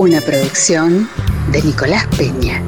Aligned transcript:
Una 0.00 0.22
producción 0.22 1.10
de 1.52 1.60
Nicolás 1.60 2.06
Peña. 2.16 2.62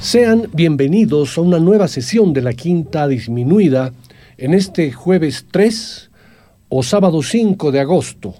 Sean 0.00 0.48
bienvenidos 0.54 1.36
a 1.36 1.42
una 1.42 1.58
nueva 1.58 1.86
sesión 1.86 2.32
de 2.32 2.40
la 2.40 2.54
Quinta 2.54 3.06
Disminuida 3.06 3.92
en 4.38 4.54
este 4.54 4.90
jueves 4.90 5.44
3 5.50 6.10
o 6.70 6.82
sábado 6.82 7.22
5 7.22 7.70
de 7.70 7.80
agosto, 7.80 8.34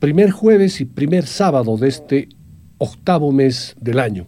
primer 0.00 0.32
jueves 0.32 0.80
y 0.80 0.86
primer 0.86 1.24
sábado 1.24 1.76
de 1.76 1.86
este 1.86 2.28
octavo 2.80 3.30
mes 3.30 3.76
del 3.80 4.00
año. 4.00 4.26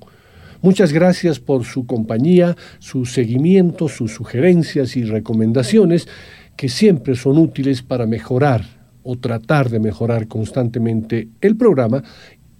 Muchas 0.60 0.92
gracias 0.92 1.40
por 1.40 1.64
su 1.64 1.86
compañía, 1.86 2.56
su 2.78 3.04
seguimiento, 3.04 3.88
sus 3.88 4.12
sugerencias 4.12 4.96
y 4.96 5.02
recomendaciones 5.02 6.06
que 6.56 6.68
siempre 6.68 7.16
son 7.16 7.38
útiles 7.38 7.82
para 7.82 8.06
mejorar 8.06 8.64
o 9.02 9.16
tratar 9.16 9.68
de 9.70 9.80
mejorar 9.80 10.28
constantemente 10.28 11.28
el 11.40 11.56
programa 11.56 12.04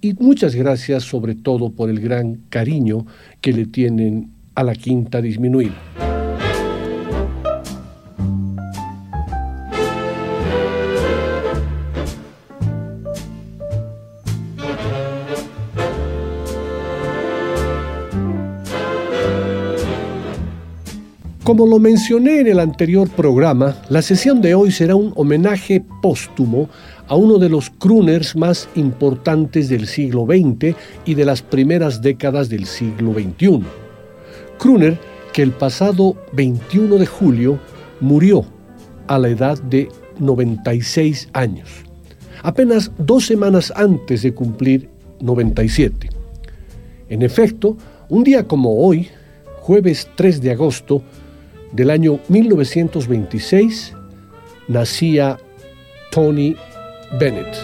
y 0.01 0.13
muchas 0.15 0.53
gracias 0.55 1.03
sobre 1.03 1.35
todo 1.35 1.69
por 1.69 1.89
el 1.89 2.01
gran 2.01 2.41
cariño 2.49 3.05
que 3.39 3.53
le 3.53 3.67
tienen 3.67 4.31
a 4.55 4.63
la 4.63 4.75
quinta 4.75 5.21
disminuida. 5.21 6.12
Como 21.43 21.67
lo 21.67 21.77
mencioné 21.77 22.39
en 22.39 22.47
el 22.47 22.59
anterior 22.61 23.09
programa, 23.09 23.75
la 23.89 24.01
sesión 24.01 24.39
de 24.39 24.55
hoy 24.55 24.71
será 24.71 24.95
un 24.95 25.11
homenaje 25.17 25.83
póstumo 26.01 26.69
a 27.09 27.17
uno 27.17 27.37
de 27.37 27.49
los 27.49 27.69
crooners 27.69 28.33
más 28.37 28.69
importantes 28.75 29.67
del 29.67 29.85
siglo 29.87 30.25
XX 30.25 30.73
y 31.03 31.15
de 31.15 31.25
las 31.25 31.41
primeras 31.41 32.01
décadas 32.01 32.47
del 32.47 32.65
siglo 32.65 33.11
XXI. 33.11 33.59
Crooner 34.57 34.97
que 35.33 35.41
el 35.41 35.51
pasado 35.51 36.15
21 36.31 36.95
de 36.95 37.05
julio 37.05 37.59
murió 37.99 38.45
a 39.07 39.19
la 39.19 39.27
edad 39.27 39.61
de 39.63 39.89
96 40.19 41.27
años, 41.33 41.67
apenas 42.41 42.89
dos 42.97 43.25
semanas 43.25 43.73
antes 43.75 44.21
de 44.21 44.33
cumplir 44.33 44.89
97. 45.19 46.09
En 47.09 47.21
efecto, 47.21 47.75
un 48.07 48.23
día 48.23 48.47
como 48.47 48.77
hoy, 48.79 49.09
jueves 49.59 50.07
3 50.15 50.41
de 50.41 50.51
agosto 50.51 51.03
del 51.73 51.89
año 51.89 52.19
1926, 52.29 53.93
nacía 54.67 55.37
Tony 56.11 56.55
Bennett. 57.19 57.55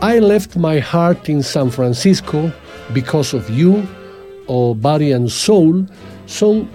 I 0.00 0.20
left 0.20 0.56
my 0.56 0.80
heart 0.80 1.28
in 1.28 1.42
San 1.42 1.70
Francisco 1.70 2.52
because 2.94 3.36
of 3.36 3.48
you 3.50 3.82
o 4.46 4.74
Body 4.74 5.12
and 5.12 5.28
Soul 5.28 5.86
son 6.26 6.68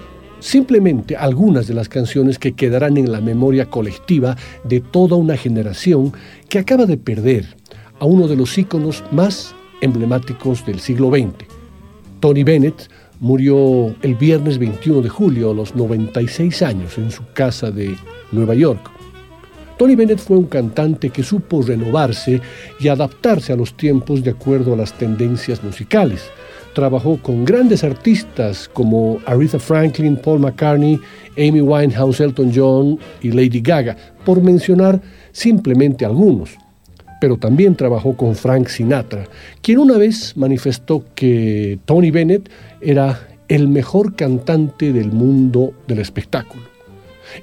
simplemente 0.43 1.15
algunas 1.15 1.67
de 1.67 1.73
las 1.73 1.87
canciones 1.87 2.37
que 2.37 2.51
quedarán 2.51 2.97
en 2.97 3.11
la 3.11 3.21
memoria 3.21 3.65
colectiva 3.67 4.35
de 4.65 4.81
toda 4.81 5.15
una 5.15 5.37
generación 5.37 6.11
que 6.49 6.59
acaba 6.59 6.85
de 6.85 6.97
perder 6.97 7.55
a 7.99 8.05
uno 8.05 8.27
de 8.27 8.35
los 8.35 8.57
íconos 8.57 9.03
más 9.11 9.55
emblemáticos 9.81 10.65
del 10.65 10.79
siglo 10.79 11.09
XX. 11.09 11.45
Tony 12.19 12.43
Bennett 12.43 12.89
murió 13.19 13.95
el 14.01 14.15
viernes 14.15 14.57
21 14.57 15.01
de 15.01 15.09
julio 15.09 15.51
a 15.51 15.53
los 15.53 15.75
96 15.75 16.61
años 16.61 16.97
en 16.97 17.11
su 17.11 17.23
casa 17.33 17.71
de 17.71 17.95
Nueva 18.31 18.55
York. 18.55 18.89
Tony 19.77 19.95
Bennett 19.95 20.19
fue 20.19 20.37
un 20.37 20.45
cantante 20.45 21.09
que 21.09 21.23
supo 21.23 21.61
renovarse 21.61 22.41
y 22.79 22.87
adaptarse 22.87 23.51
a 23.51 23.55
los 23.55 23.75
tiempos 23.75 24.23
de 24.23 24.31
acuerdo 24.31 24.73
a 24.73 24.77
las 24.77 24.93
tendencias 24.93 25.63
musicales. 25.63 26.29
Trabajó 26.73 27.17
con 27.17 27.43
grandes 27.43 27.83
artistas 27.83 28.69
como 28.71 29.19
Aretha 29.25 29.59
Franklin, 29.59 30.15
Paul 30.15 30.39
McCartney, 30.39 30.99
Amy 31.37 31.61
Winehouse, 31.61 32.19
Elton 32.19 32.51
John 32.55 32.99
y 33.21 33.31
Lady 33.31 33.61
Gaga, 33.61 33.97
por 34.23 34.41
mencionar 34.41 35.01
simplemente 35.31 36.05
algunos 36.05 36.57
pero 37.23 37.37
también 37.37 37.77
trabajó 37.77 38.17
con 38.17 38.35
Frank 38.35 38.67
Sinatra, 38.67 39.23
quien 39.61 39.79
una 39.79 39.97
vez 39.97 40.35
manifestó 40.35 41.05
que 41.15 41.79
Tony 41.85 42.11
Bennett 42.11 42.49
era 42.81 43.29
el 43.47 43.69
mejor 43.69 44.17
cantante 44.17 44.91
del 44.91 45.13
mundo 45.13 45.71
del 45.87 45.99
espectáculo. 45.99 46.63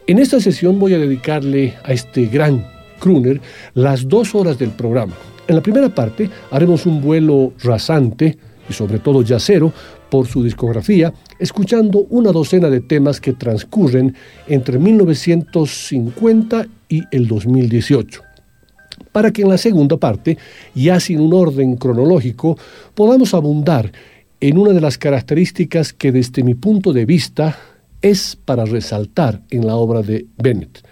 En 0.06 0.18
esta 0.18 0.38
sesión 0.38 0.78
voy 0.78 0.92
a 0.92 0.98
dedicarle 0.98 1.72
a 1.82 1.94
este 1.94 2.26
gran 2.26 2.62
crooner 2.98 3.40
las 3.72 4.06
dos 4.06 4.34
horas 4.34 4.58
del 4.58 4.68
programa. 4.68 5.14
En 5.48 5.56
la 5.56 5.62
primera 5.62 5.88
parte 5.88 6.28
haremos 6.50 6.84
un 6.84 7.00
vuelo 7.00 7.54
rasante 7.62 8.36
y 8.68 8.74
sobre 8.74 8.98
todo 8.98 9.22
yacero 9.22 9.72
por 10.10 10.26
su 10.26 10.44
discografía, 10.44 11.10
escuchando 11.38 12.00
una 12.10 12.32
docena 12.32 12.68
de 12.68 12.82
temas 12.82 13.18
que 13.18 13.32
transcurren 13.32 14.14
entre 14.46 14.78
1950 14.78 16.66
y 16.90 17.02
el 17.12 17.26
2018 17.26 18.29
para 19.12 19.32
que 19.32 19.42
en 19.42 19.48
la 19.48 19.58
segunda 19.58 19.96
parte, 19.96 20.38
ya 20.74 21.00
sin 21.00 21.20
un 21.20 21.34
orden 21.34 21.76
cronológico, 21.76 22.58
podamos 22.94 23.34
abundar 23.34 23.92
en 24.40 24.58
una 24.58 24.72
de 24.72 24.80
las 24.80 24.98
características 24.98 25.92
que 25.92 26.12
desde 26.12 26.42
mi 26.42 26.54
punto 26.54 26.92
de 26.92 27.04
vista 27.04 27.58
es 28.02 28.36
para 28.36 28.64
resaltar 28.64 29.42
en 29.50 29.66
la 29.66 29.76
obra 29.76 30.02
de 30.02 30.26
Bennett, 30.38 30.82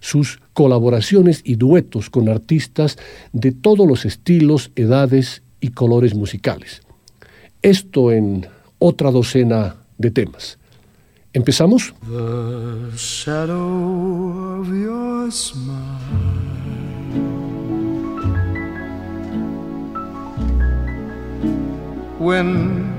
sus 0.00 0.40
colaboraciones 0.52 1.40
y 1.44 1.54
duetos 1.54 2.10
con 2.10 2.28
artistas 2.28 2.98
de 3.32 3.52
todos 3.52 3.86
los 3.86 4.04
estilos, 4.04 4.70
edades 4.76 5.42
y 5.60 5.68
colores 5.68 6.14
musicales. 6.14 6.82
Esto 7.62 8.12
en 8.12 8.46
otra 8.78 9.10
docena 9.10 9.76
de 9.98 10.10
temas. 10.10 10.58
¿Empezamos? 11.32 11.94
When 22.20 22.92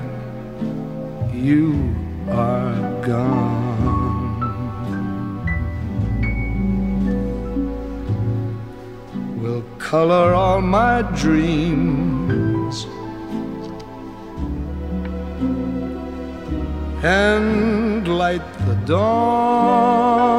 you 1.32 1.96
are 2.30 2.76
gone. 3.06 4.42
Will 9.40 9.64
color 9.78 10.34
all 10.34 10.62
my 10.62 11.04
dreams 11.24 12.88
and 17.04 18.08
light 18.08 18.42
the 18.66 18.76
dawn. 18.88 20.32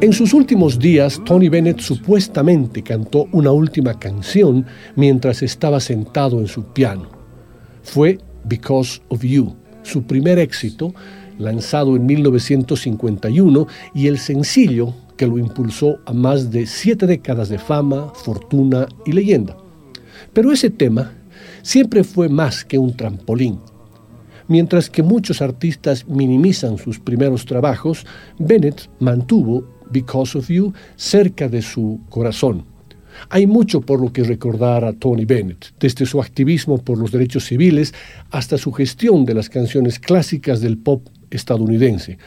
En 0.00 0.12
sus 0.12 0.34
últimos 0.34 0.78
días, 0.78 1.20
Tony 1.24 1.48
Bennett 1.48 1.78
supuestamente 1.80 2.82
cantó 2.82 3.28
una 3.32 3.52
última 3.52 3.98
canción 3.98 4.66
mientras 4.96 5.42
estaba 5.42 5.78
sentado 5.78 6.40
en 6.40 6.48
su 6.48 6.64
piano. 6.64 7.08
Fue 7.82 8.18
Because 8.44 9.00
of 9.08 9.22
You, 9.22 9.54
su 9.82 10.02
primer 10.02 10.38
éxito, 10.40 10.92
lanzado 11.38 11.94
en 11.96 12.06
1951 12.06 13.66
y 13.94 14.08
el 14.08 14.18
sencillo 14.18 14.94
que 15.16 15.28
lo 15.28 15.38
impulsó 15.38 16.00
a 16.06 16.12
más 16.12 16.50
de 16.50 16.66
siete 16.66 17.06
décadas 17.06 17.48
de 17.48 17.58
fama, 17.58 18.12
fortuna 18.14 18.88
y 19.06 19.12
leyenda. 19.12 19.56
Pero 20.32 20.50
ese 20.52 20.70
tema 20.70 21.12
siempre 21.62 22.02
fue 22.02 22.28
más 22.28 22.64
que 22.64 22.78
un 22.78 22.96
trampolín. 22.96 23.60
Mientras 24.48 24.90
que 24.90 25.02
muchos 25.02 25.40
artistas 25.40 26.06
minimizan 26.06 26.76
sus 26.76 26.98
primeros 26.98 27.46
trabajos, 27.46 28.04
Bennett 28.38 28.90
mantuvo 28.98 29.73
Because 29.94 30.36
of 30.36 30.48
You 30.48 30.74
cerca 30.96 31.48
de 31.48 31.62
su 31.62 32.00
corazón. 32.10 32.64
Hay 33.30 33.46
mucho 33.46 33.80
por 33.80 34.00
lo 34.00 34.12
que 34.12 34.24
recordar 34.24 34.84
a 34.84 34.92
Tony 34.92 35.24
Bennett, 35.24 35.72
desde 35.78 36.04
su 36.04 36.20
activismo 36.20 36.78
por 36.78 36.98
los 36.98 37.12
derechos 37.12 37.44
civiles 37.44 37.94
hasta 38.30 38.58
su 38.58 38.72
gestión 38.72 39.24
de 39.24 39.34
las 39.34 39.48
canciones 39.48 40.00
clásicas 40.00 40.60
del 40.60 40.78
pop 40.78 41.06
estadounidense. 41.30 42.18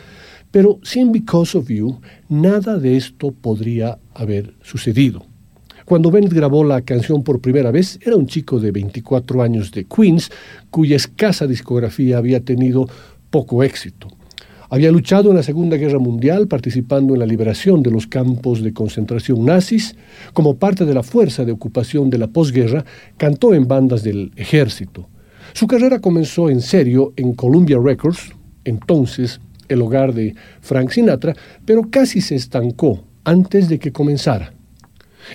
Pero 0.49 0.79
sin 0.81 1.11
Because 1.11 1.57
of 1.57 1.67
You, 1.67 1.99
nada 2.29 2.79
de 2.79 2.95
esto 2.95 3.33
podría 3.33 3.99
haber 4.13 4.55
sucedido. 4.61 5.25
Cuando 5.83 6.09
Bennett 6.09 6.33
grabó 6.33 6.63
la 6.63 6.81
canción 6.81 7.21
por 7.23 7.41
primera 7.41 7.71
vez, 7.71 7.99
era 8.01 8.15
un 8.15 8.27
chico 8.27 8.59
de 8.59 8.71
24 8.71 9.41
años 9.41 9.71
de 9.71 9.85
Queens, 9.85 10.31
cuya 10.69 10.95
escasa 10.95 11.47
discografía 11.47 12.17
había 12.17 12.39
tenido 12.39 12.87
poco 13.29 13.61
éxito. 13.61 14.07
Había 14.69 14.91
luchado 14.91 15.29
en 15.29 15.37
la 15.37 15.43
Segunda 15.43 15.77
Guerra 15.77 15.99
Mundial 15.99 16.47
participando 16.47 17.13
en 17.13 17.19
la 17.19 17.25
liberación 17.25 17.81
de 17.81 17.91
los 17.91 18.05
campos 18.05 18.61
de 18.61 18.73
concentración 18.73 19.45
nazis. 19.45 19.95
Como 20.33 20.57
parte 20.57 20.83
de 20.83 20.93
la 20.93 21.03
fuerza 21.03 21.45
de 21.45 21.53
ocupación 21.53 22.09
de 22.09 22.17
la 22.17 22.27
posguerra, 22.27 22.83
cantó 23.15 23.53
en 23.53 23.67
bandas 23.67 24.03
del 24.03 24.31
ejército. 24.35 25.07
Su 25.53 25.67
carrera 25.67 25.99
comenzó 25.99 26.49
en 26.49 26.59
serio 26.59 27.13
en 27.15 27.33
Columbia 27.33 27.77
Records, 27.81 28.33
entonces 28.65 29.39
el 29.69 29.81
hogar 29.81 30.13
de 30.13 30.35
Frank 30.59 30.91
Sinatra, 30.91 31.33
pero 31.65 31.89
casi 31.89 32.19
se 32.19 32.35
estancó 32.35 33.03
antes 33.23 33.69
de 33.69 33.79
que 33.79 33.93
comenzara. 33.93 34.53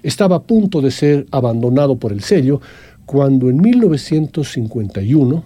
Estaba 0.03 0.37
a 0.37 0.43
punto 0.43 0.81
de 0.81 0.91
ser 0.91 1.27
abandonado 1.31 1.97
por 1.97 2.13
el 2.13 2.23
sello 2.23 2.61
cuando 3.07 3.49
en 3.49 3.61
1951 3.61 5.45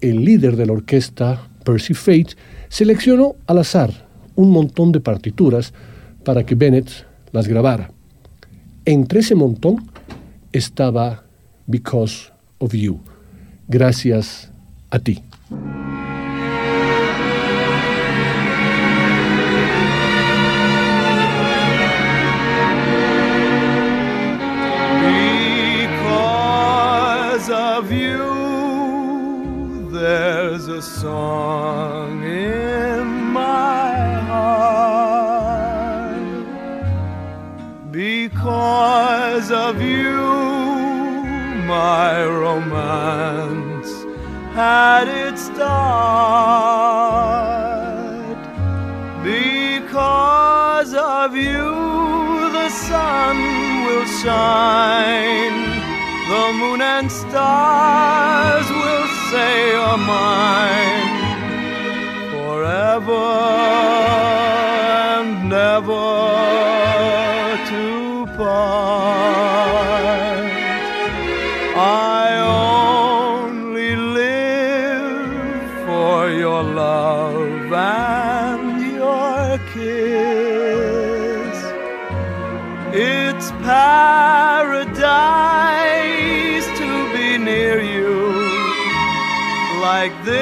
el 0.00 0.24
líder 0.24 0.56
de 0.56 0.66
la 0.66 0.72
orquesta, 0.72 1.48
Percy 1.64 1.94
Fate, 1.94 2.36
seleccionó 2.68 3.36
al 3.46 3.58
azar 3.58 4.08
un 4.34 4.50
montón 4.50 4.92
de 4.92 5.00
partituras 5.00 5.72
para 6.24 6.44
que 6.44 6.54
Bennett 6.54 6.90
las 7.32 7.48
grabara. 7.48 7.90
Entre 8.84 9.20
ese 9.20 9.34
montón 9.34 9.90
estaba 10.52 11.24
Because 11.66 12.30
of 12.58 12.74
You. 12.74 13.00
Gracias 13.68 14.50
a 14.90 14.98
ti. 14.98 15.22
a 30.66 30.80
song 30.80 32.23
of 39.68 39.80
you 39.80 40.20
my 41.66 42.22
romance 42.22 43.90
had 44.52 45.06
its 45.08 45.40
start. 45.46 45.94
Because 49.22 50.92
of 50.92 51.34
you 51.34 51.70
the 52.58 52.68
sun 52.68 53.36
will 53.86 54.06
shine 54.22 55.58
the 56.32 56.44
moon 56.60 56.80
and 56.82 57.10
stars 57.10 58.66
will 58.80 59.08
say 59.30 59.52
you're 59.72 60.02
mine 60.14 61.14
forever 62.32 63.26
and 65.16 65.48
never 65.48 66.53
like 90.04 90.24
this 90.24 90.34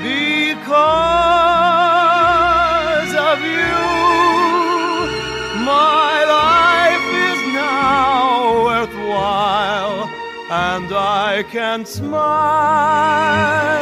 because 0.00 0.72
of 3.30 3.38
you. 3.56 3.76
My 5.72 6.14
life 6.40 7.08
is 7.28 7.40
now 7.52 8.64
worthwhile 8.64 10.00
and 10.50 10.88
I 10.94 11.44
can 11.50 11.84
smile 11.84 13.81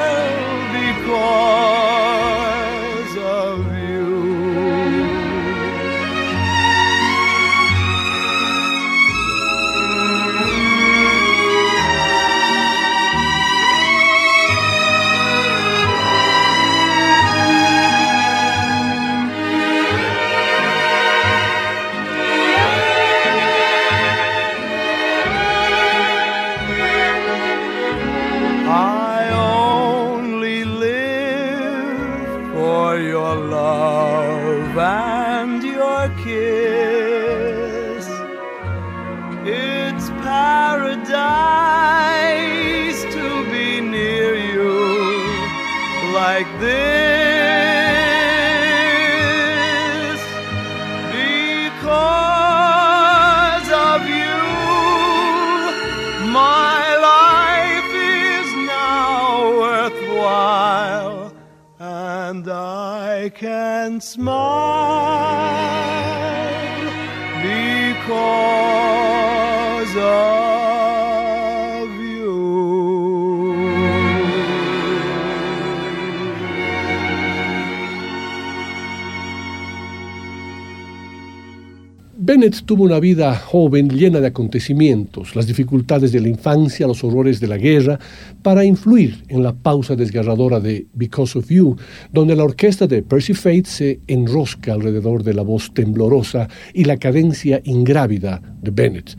Bennett 82.51 82.67
tuvo 82.67 82.83
una 82.83 82.99
vida 82.99 83.37
joven 83.37 83.89
llena 83.89 84.19
de 84.19 84.27
acontecimientos, 84.27 85.37
las 85.37 85.47
dificultades 85.47 86.11
de 86.11 86.21
la 86.21 86.29
infancia, 86.29 86.89
los 86.89 87.05
horrores 87.05 87.39
de 87.39 87.47
la 87.47 87.57
guerra, 87.57 87.97
para 88.43 88.65
influir 88.65 89.23
en 89.29 89.45
la 89.45 89.53
pausa 89.53 89.95
desgarradora 89.95 90.59
de 90.59 90.89
Because 90.93 91.39
of 91.39 91.49
You, 91.49 91.77
donde 92.13 92.35
la 92.35 92.43
orquesta 92.43 92.89
de 92.89 93.05
Percy 93.05 93.35
Fate 93.35 93.67
se 93.67 94.01
enrosca 94.09 94.73
alrededor 94.73 95.23
de 95.23 95.35
la 95.35 95.43
voz 95.43 95.73
temblorosa 95.73 96.49
y 96.75 96.85
la 96.85 96.97
cadencia 96.97 97.61
ingrávida 97.63 98.43
de 98.61 98.73
Bennett, 98.73 99.17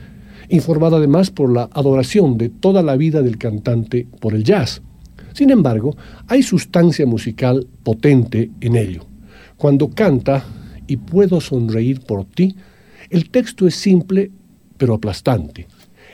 informada 0.49 0.97
además 0.97 1.31
por 1.31 1.53
la 1.53 1.69
adoración 1.71 2.37
de 2.37 2.49
toda 2.49 2.83
la 2.83 2.97
vida 2.97 3.21
del 3.21 3.37
cantante 3.37 4.07
por 4.19 4.33
el 4.33 4.43
jazz. 4.43 4.81
Sin 5.31 5.51
embargo, 5.51 5.95
hay 6.27 6.43
sustancia 6.43 7.05
musical 7.05 7.65
potente 7.83 8.51
en 8.59 8.75
ello. 8.75 9.05
Cuando 9.55 9.89
canta 9.89 10.43
y 10.85 10.97
puedo 10.97 11.39
sonreír 11.39 12.01
por 12.01 12.25
ti, 12.25 12.55
el 13.11 13.29
texto 13.29 13.67
es 13.67 13.75
simple, 13.75 14.31
pero 14.77 14.93
aplastante. 14.93 15.67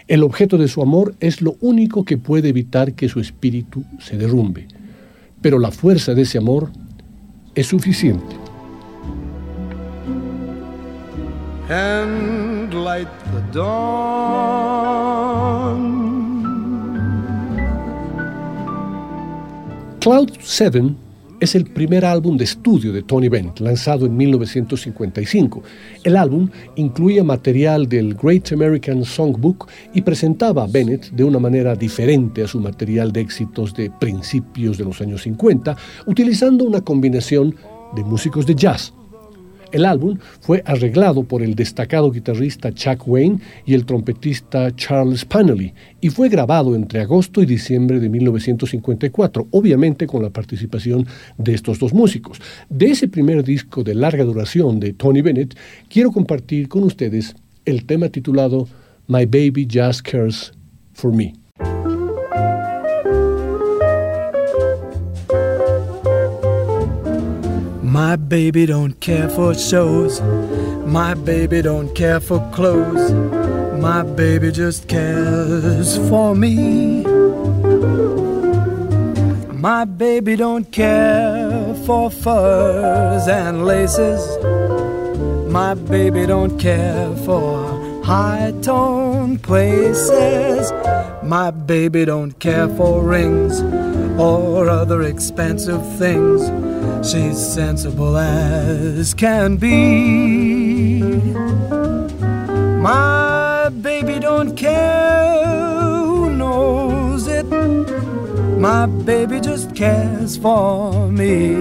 El 0.08 0.24
objeto 0.24 0.58
de 0.58 0.68
su 0.68 0.82
amor 0.82 1.14
es 1.20 1.44
lo 1.44 1.56
único 1.62 2.04
que 2.04 2.18
puede 2.18 2.50
evitar 2.50 2.94
que 2.94 3.08
su 3.08 3.20
espíritu 3.20 3.84
se 4.00 4.18
derrumbe. 4.18 4.68
Pero 5.40 5.60
la 5.60 5.70
fuerza 5.70 6.16
de 6.16 6.24
ese 6.24 6.40
amor 6.40 6.72
es 7.54 7.68
suficiente. 7.68 8.36
Cloud 20.00 20.32
7 20.42 21.07
es 21.40 21.56
el 21.56 21.66
primer 21.66 22.06
álbum 22.06 22.38
de 22.38 22.46
estudio 22.46 22.92
de 22.92 23.04
Tony 23.04 23.30
Bennett, 23.30 23.60
lanzado 23.60 24.06
en 24.06 24.18
1955. 24.18 25.62
El 26.04 26.18
álbum 26.18 26.50
incluía 26.76 27.24
material 27.24 27.88
del 27.88 28.16
Great 28.16 28.52
American 28.52 29.06
Songbook 29.06 29.68
y 29.94 30.02
presentaba 30.02 30.64
a 30.64 30.68
Bennett 30.68 31.12
de 31.12 31.24
una 31.24 31.40
manera 31.40 31.76
diferente 31.76 32.44
a 32.44 32.48
su 32.48 32.60
material 32.60 33.12
de 33.12 33.22
éxitos 33.22 33.74
de 33.76 33.92
principios 33.92 34.78
de 34.78 34.86
los 34.86 35.00
años 35.02 35.22
50, 35.24 35.76
utilizando 36.08 36.66
una 36.66 36.82
combinación 36.82 37.56
de 37.96 38.04
músicos 38.04 38.46
de 38.46 38.56
jazz, 38.56 38.94
el 39.72 39.86
álbum 39.86 40.18
fue 40.42 40.64
arreglado 40.66 41.24
por 41.24 41.42
el 41.42 41.56
destacado 41.56 42.12
guitarrista 42.12 42.74
Chuck 42.74 43.08
Wayne 43.08 43.40
y 43.66 43.74
el 43.74 43.86
trompetista 43.86 44.76
Charles 44.76 45.26
Panelly 45.26 45.74
y 46.02 46.10
fue 46.10 46.30
grabado 46.30 46.76
entre 46.76 47.02
agosto 47.02 47.42
y 47.42 47.46
diciembre 47.46 48.00
de 48.00 48.10
1954, 48.10 49.48
obviamente 49.52 50.08
con 50.08 50.24
la 50.24 50.30
participación 50.30 51.06
de 51.38 51.54
estos 51.54 51.80
dos 51.80 51.94
músicos. 51.94 52.40
De 52.70 52.88
ese 52.88 53.08
primer 53.08 53.44
disco 53.44 53.84
de 53.84 53.96
larga 53.96 54.24
duración 54.24 54.80
de 54.80 54.94
Tony 54.94 55.22
Bennett, 55.22 55.58
quiero 55.90 56.12
compartir 56.12 56.68
con 56.68 56.84
ustedes 56.84 57.36
el 57.66 57.86
tema 57.86 58.10
titulado 58.10 58.68
My 59.08 59.26
Baby 59.26 59.68
Just 59.72 60.02
Cares 60.02 60.54
for 60.94 61.14
Me. 61.14 61.47
My 67.98 68.16
baby 68.16 68.68
don't 68.68 68.94
care 69.00 69.28
for 69.28 69.56
shows. 69.56 70.22
My 70.86 71.16
baby 71.16 71.64
don't 71.64 71.96
care 71.96 72.20
for 72.20 72.40
clothes. 72.54 73.12
My 73.82 74.04
baby 74.04 74.52
just 74.52 74.88
cares 74.88 75.98
for 76.08 76.36
me. 76.36 77.02
My 79.52 79.84
baby 79.86 80.36
don't 80.36 80.72
care 80.72 81.74
for 81.88 82.12
furs 82.12 83.28
and 83.28 83.66
laces. 83.66 84.22
My 85.52 85.74
baby 85.74 86.28
don't 86.28 86.60
care 86.60 87.16
for 87.26 88.04
high 88.04 88.54
tone 88.62 89.40
places. 89.40 90.72
My 91.24 91.50
baby 91.50 92.06
don't 92.06 92.38
care 92.38 92.68
for 92.78 93.02
rings 93.02 93.60
or 94.20 94.70
other 94.70 95.02
expensive 95.02 95.82
things. 95.98 96.67
She's 97.04 97.38
sensible 97.38 98.18
as 98.18 99.14
can 99.14 99.58
be. 99.58 101.02
My 102.82 103.70
baby 103.82 104.20
don't 104.20 104.56
care 104.56 105.66
who 106.06 106.30
knows 106.32 107.28
it. 107.28 107.46
My 108.60 108.86
baby 108.86 109.40
just 109.40 109.76
cares 109.76 110.36
for 110.38 111.10
me. 111.12 111.56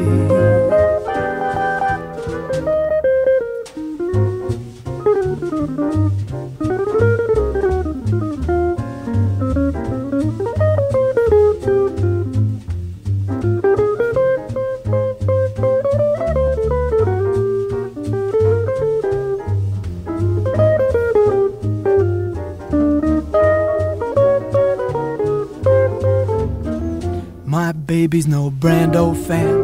Baby's 27.86 28.26
no 28.26 28.50
Brando 28.50 29.14
fan. 29.26 29.62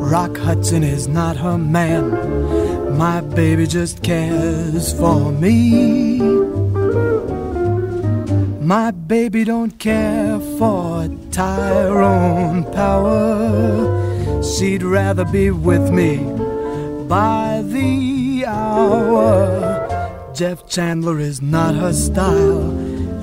Rock 0.00 0.36
Hudson 0.36 0.82
is 0.82 1.08
not 1.08 1.36
her 1.38 1.56
man. 1.56 2.96
My 2.98 3.20
baby 3.22 3.66
just 3.66 4.02
cares 4.02 4.92
for 4.92 5.32
me. 5.32 6.18
My 8.60 8.90
baby 8.90 9.44
don't 9.44 9.78
care 9.78 10.38
for 10.58 11.08
Tyrone 11.30 12.64
Power. 12.72 14.42
She'd 14.42 14.82
rather 14.82 15.24
be 15.24 15.50
with 15.50 15.90
me 15.90 16.18
by 17.08 17.62
the 17.64 18.44
hour. 18.46 19.86
Jeff 20.34 20.68
Chandler 20.68 21.18
is 21.18 21.40
not 21.40 21.74
her 21.74 21.94
style, 21.94 22.70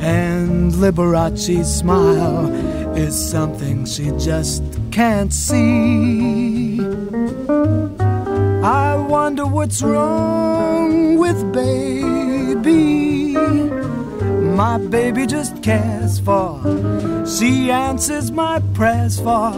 and 0.01 0.73
Liberace's 0.73 1.73
smile 1.73 2.74
is 2.97 3.15
something 3.31 3.85
she 3.85 4.11
just 4.17 4.63
can't 4.91 5.33
see. 5.33 6.79
I 8.63 8.95
wonder 8.95 9.45
what's 9.45 9.81
wrong 9.81 11.17
with 11.17 11.53
baby. 11.53 13.33
My 14.55 14.77
baby 14.77 15.25
just 15.27 15.61
cares 15.61 16.19
for. 16.19 16.61
She 17.27 17.69
answers 17.69 18.31
my 18.31 18.61
prayers 18.73 19.19
for. 19.19 19.51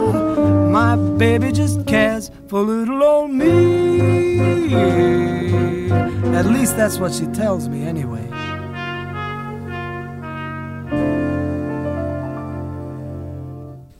My 0.70 0.96
baby 0.96 1.52
just 1.52 1.86
cares 1.86 2.30
for 2.48 2.62
little 2.62 3.02
old 3.02 3.30
me. 3.30 4.74
At 6.34 6.46
least 6.46 6.76
that's 6.76 6.98
what 6.98 7.12
she 7.12 7.26
tells 7.26 7.68
me 7.68 7.84
anyway. 7.84 8.27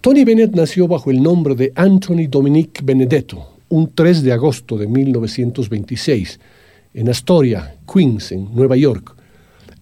Tony 0.00 0.24
Bennett 0.24 0.54
nació 0.54 0.86
bajo 0.86 1.10
el 1.10 1.20
nombre 1.20 1.56
de 1.56 1.72
Anthony 1.74 2.28
Dominique 2.28 2.82
Benedetto 2.84 3.58
un 3.68 3.92
3 3.92 4.22
de 4.22 4.32
agosto 4.32 4.78
de 4.78 4.86
1926 4.86 6.38
en 6.94 7.08
Astoria, 7.08 7.74
Queens, 7.92 8.30
en 8.30 8.54
Nueva 8.54 8.76
York, 8.76 9.16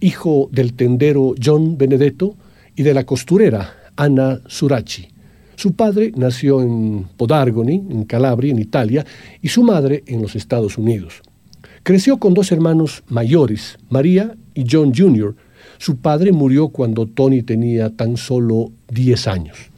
hijo 0.01 0.49
del 0.51 0.73
tendero 0.73 1.35
John 1.43 1.77
Benedetto 1.77 2.35
y 2.75 2.83
de 2.83 2.95
la 2.95 3.05
costurera 3.05 3.75
Anna 3.95 4.41
Suraci. 4.47 5.07
Su 5.55 5.75
padre 5.75 6.13
nació 6.17 6.63
en 6.63 7.07
Podargoni, 7.19 7.75
en 7.75 8.05
Calabria, 8.05 8.53
en 8.53 8.59
Italia, 8.59 9.05
y 9.43 9.49
su 9.49 9.63
madre 9.63 10.03
en 10.07 10.23
los 10.23 10.35
Estados 10.35 10.79
Unidos. 10.79 11.21
Creció 11.83 12.17
con 12.17 12.33
dos 12.33 12.53
hermanos 12.53 13.05
mayores, 13.09 13.79
María 13.91 14.35
y 14.55 14.65
John 14.69 14.95
Jr. 14.97 15.37
Su 15.77 15.99
padre 15.99 16.33
murió 16.33 16.69
cuando 16.69 17.07
Tony 17.07 17.43
tenía 17.43 17.91
tan 17.91 18.17
solo 18.17 18.73
10 18.89 19.29
años. 19.29 19.76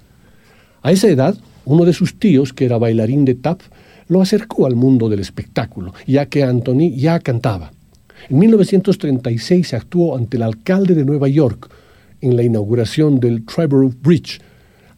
A 0.82 0.92
esa 0.92 1.08
edad, 1.08 1.36
uno 1.64 1.84
de 1.84 1.92
sus 1.92 2.18
tíos, 2.18 2.52
que 2.52 2.64
era 2.64 2.78
bailarín 2.78 3.24
de 3.24 3.34
tap, 3.34 3.60
lo 4.08 4.22
acercó 4.22 4.66
al 4.66 4.76
mundo 4.76 5.08
del 5.08 5.20
espectáculo, 5.20 5.92
ya 6.06 6.26
que 6.26 6.42
Anthony 6.42 6.90
ya 6.96 7.20
cantaba. 7.20 7.72
En 8.28 8.38
1936 8.38 9.74
actuó 9.74 10.16
ante 10.16 10.36
el 10.36 10.42
alcalde 10.42 10.94
de 10.94 11.04
Nueva 11.04 11.28
York 11.28 11.70
en 12.20 12.36
la 12.36 12.42
inauguración 12.42 13.20
del 13.20 13.44
Triborough 13.44 13.94
Bridge. 14.02 14.40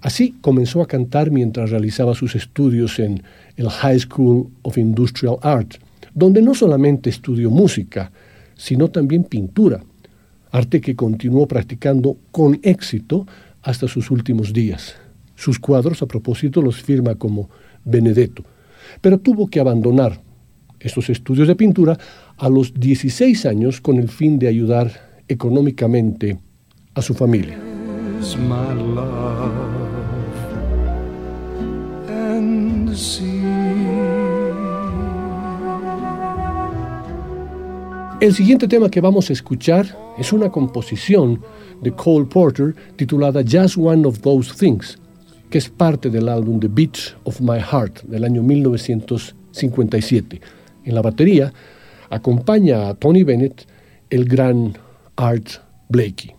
Así 0.00 0.36
comenzó 0.40 0.80
a 0.80 0.86
cantar 0.86 1.30
mientras 1.30 1.70
realizaba 1.70 2.14
sus 2.14 2.34
estudios 2.34 2.98
en 2.98 3.22
el 3.56 3.68
High 3.68 4.00
School 4.00 4.48
of 4.62 4.78
Industrial 4.78 5.36
Art, 5.42 5.74
donde 6.14 6.40
no 6.40 6.54
solamente 6.54 7.10
estudió 7.10 7.50
música, 7.50 8.10
sino 8.56 8.88
también 8.88 9.24
pintura, 9.24 9.82
arte 10.50 10.80
que 10.80 10.96
continuó 10.96 11.46
practicando 11.46 12.16
con 12.30 12.58
éxito 12.62 13.26
hasta 13.62 13.88
sus 13.88 14.10
últimos 14.10 14.52
días. 14.52 14.96
Sus 15.40 15.58
cuadros, 15.58 16.02
a 16.02 16.06
propósito, 16.06 16.60
los 16.60 16.82
firma 16.82 17.14
como 17.14 17.48
Benedetto, 17.82 18.44
pero 19.00 19.16
tuvo 19.16 19.48
que 19.48 19.58
abandonar 19.58 20.20
estos 20.78 21.08
estudios 21.08 21.48
de 21.48 21.56
pintura 21.56 21.98
a 22.36 22.50
los 22.50 22.74
16 22.74 23.46
años 23.46 23.80
con 23.80 23.96
el 23.96 24.10
fin 24.10 24.38
de 24.38 24.48
ayudar 24.48 24.92
económicamente 25.28 26.38
a 26.92 27.00
su 27.00 27.14
familia. 27.14 27.58
El 38.20 38.34
siguiente 38.34 38.68
tema 38.68 38.90
que 38.90 39.00
vamos 39.00 39.30
a 39.30 39.32
escuchar 39.32 39.86
es 40.18 40.34
una 40.34 40.50
composición 40.50 41.40
de 41.80 41.92
Cole 41.92 42.26
Porter 42.26 42.76
titulada 42.96 43.42
Just 43.42 43.78
One 43.78 44.06
of 44.06 44.18
Those 44.18 44.52
Things, 44.54 44.98
que 45.50 45.58
es 45.58 45.68
parte 45.68 46.08
del 46.10 46.28
álbum 46.28 46.60
The 46.60 46.68
Beats 46.68 47.16
of 47.24 47.40
My 47.40 47.58
Heart 47.60 48.02
del 48.04 48.24
año 48.24 48.42
1957. 48.42 50.40
En 50.84 50.94
la 50.94 51.02
batería 51.02 51.52
acompaña 52.08 52.88
a 52.88 52.94
Tony 52.94 53.24
Bennett 53.24 53.66
el 54.08 54.24
gran 54.24 54.78
Art 55.16 55.60
Blakey. 55.88 56.36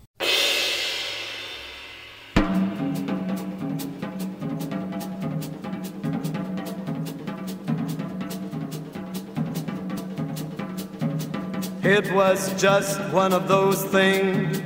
It 11.84 12.10
was 12.14 12.54
just 12.58 13.00
one 13.12 13.34
of 13.34 13.48
those 13.48 13.84
things 13.90 14.62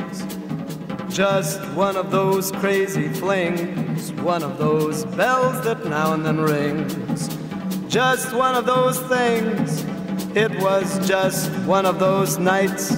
Just 1.15 1.61
one 1.77 1.95
of 1.95 2.11
those 2.11 2.51
crazy 2.51 3.07
flings, 3.07 3.84
one 4.25 4.41
of 4.41 4.57
those 4.57 5.05
bells 5.05 5.63
that 5.63 5.85
now 5.85 6.13
and 6.13 6.25
then 6.25 6.39
rings. 6.39 7.29
Just 7.87 8.33
one 8.33 8.55
of 8.55 8.65
those 8.65 8.99
things, 9.01 9.85
it 10.35 10.49
was 10.59 11.07
just 11.07 11.51
one 11.67 11.85
of 11.85 11.99
those 11.99 12.39
nights. 12.39 12.89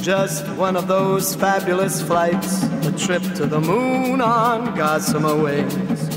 Just 0.00 0.46
one 0.50 0.76
of 0.76 0.86
those 0.86 1.34
fabulous 1.34 2.00
flights, 2.00 2.62
a 2.86 2.92
trip 2.92 3.22
to 3.34 3.46
the 3.46 3.60
moon 3.60 4.20
on 4.20 4.76
gossamer 4.76 5.34
wings. 5.34 6.08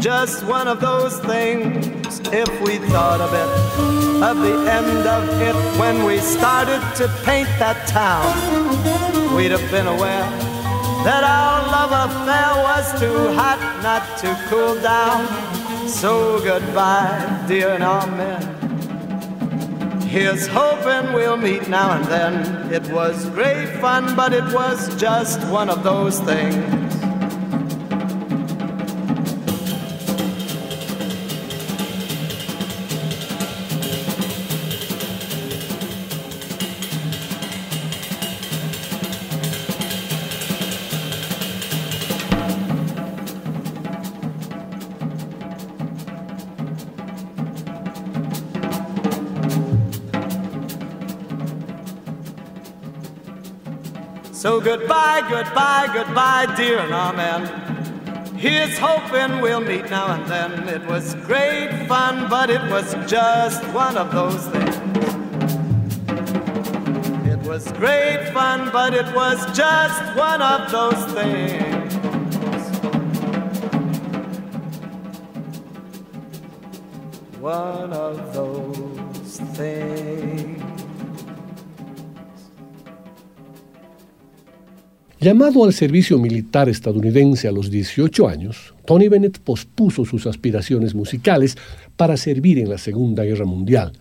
Just 0.00 0.44
one 0.46 0.66
of 0.66 0.80
those 0.80 1.20
things, 1.20 2.18
if 2.32 2.50
we 2.62 2.78
thought 2.90 3.20
a 3.20 3.30
bit 3.30 4.24
of 4.24 4.38
the 4.38 4.56
end 4.68 5.06
of 5.06 5.22
it 5.40 5.54
when 5.78 6.04
we 6.04 6.18
started 6.18 6.80
to 6.96 7.06
paint 7.24 7.48
that 7.60 7.86
town 7.86 8.24
we'd 9.36 9.50
have 9.50 9.70
been 9.70 9.86
aware 9.86 10.53
that 11.04 11.22
our 11.22 11.66
love 11.70 11.92
affair 12.08 12.50
was 12.64 12.98
too 12.98 13.32
hot 13.34 13.60
not 13.82 14.02
to 14.18 14.34
cool 14.48 14.74
down. 14.80 15.28
So 15.86 16.42
goodbye, 16.42 17.44
dear 17.46 17.74
and 17.74 17.84
amen. 17.84 18.40
Here's 20.08 20.46
hoping 20.46 21.12
we'll 21.12 21.36
meet 21.36 21.68
now 21.68 21.90
and 21.92 22.04
then. 22.06 22.72
It 22.72 22.88
was 22.90 23.28
great 23.30 23.68
fun, 23.80 24.16
but 24.16 24.32
it 24.32 24.44
was 24.54 24.94
just 24.98 25.44
one 25.50 25.68
of 25.68 25.82
those 25.82 26.20
things. 26.20 26.93
Goodbye, 54.64 55.20
goodbye, 55.28 55.90
goodbye, 55.92 56.54
dear 56.56 56.78
and 56.78 56.94
amen. 56.94 58.34
Here's 58.34 58.78
hoping 58.78 59.42
we'll 59.42 59.60
meet 59.60 59.90
now 59.90 60.14
and 60.14 60.26
then. 60.26 60.68
It 60.68 60.86
was 60.86 61.14
great 61.26 61.86
fun, 61.86 62.30
but 62.30 62.48
it 62.48 62.62
was 62.70 62.94
just 63.06 63.62
one 63.74 63.98
of 63.98 64.10
those 64.10 64.46
things. 64.48 64.76
It 67.28 67.40
was 67.46 67.70
great 67.72 68.30
fun, 68.32 68.70
but 68.72 68.94
it 68.94 69.14
was 69.14 69.44
just 69.54 70.02
one 70.16 70.40
of 70.40 70.70
those 70.72 71.04
things. 71.12 71.94
One 77.38 77.92
of 77.92 78.32
those 78.32 79.40
things. 79.58 80.63
Llamado 85.24 85.64
al 85.64 85.72
servicio 85.72 86.18
militar 86.18 86.68
estadounidense 86.68 87.48
a 87.48 87.50
los 87.50 87.70
18 87.70 88.28
años, 88.28 88.74
Tony 88.84 89.08
Bennett 89.08 89.38
pospuso 89.38 90.04
sus 90.04 90.26
aspiraciones 90.26 90.94
musicales 90.94 91.56
para 91.96 92.18
servir 92.18 92.58
en 92.58 92.68
la 92.68 92.76
Segunda 92.76 93.24
Guerra 93.24 93.46
Mundial. 93.46 93.92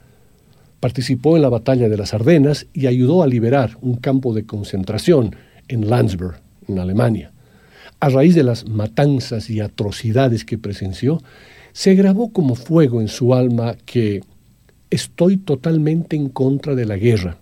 Participó 0.82 1.38
en 1.38 1.44
la 1.44 1.48
Batalla 1.48 1.88
de 1.88 1.96
las 1.96 2.14
Ardenas 2.14 2.68
y 2.74 2.88
ayudó 2.88 3.24
a 3.24 3.28
liberar 3.28 3.78
un 3.80 3.96
campo 3.96 4.34
de 4.34 4.46
concentración 4.46 5.34
en 5.70 5.90
Landsberg, 5.90 6.42
en 6.68 6.80
Alemania. 6.80 7.32
A 8.02 8.10
raíz 8.10 8.36
de 8.36 8.44
las 8.44 8.68
matanzas 8.68 9.50
y 9.50 9.62
atrocidades 9.62 10.44
que 10.44 10.58
presenció, 10.58 11.22
se 11.72 11.96
grabó 11.96 12.34
como 12.34 12.56
fuego 12.56 13.00
en 13.00 13.08
su 13.08 13.34
alma 13.34 13.78
que 13.86 14.20
estoy 14.90 15.38
totalmente 15.38 16.18
en 16.18 16.28
contra 16.28 16.76
de 16.76 16.84
la 16.84 16.98
guerra 16.98 17.38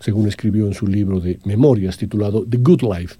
según 0.00 0.28
escribió 0.28 0.66
en 0.66 0.74
su 0.74 0.86
libro 0.86 1.20
de 1.20 1.38
memorias 1.44 1.98
titulado 1.98 2.44
The 2.44 2.58
Good 2.58 2.82
Life. 2.82 3.16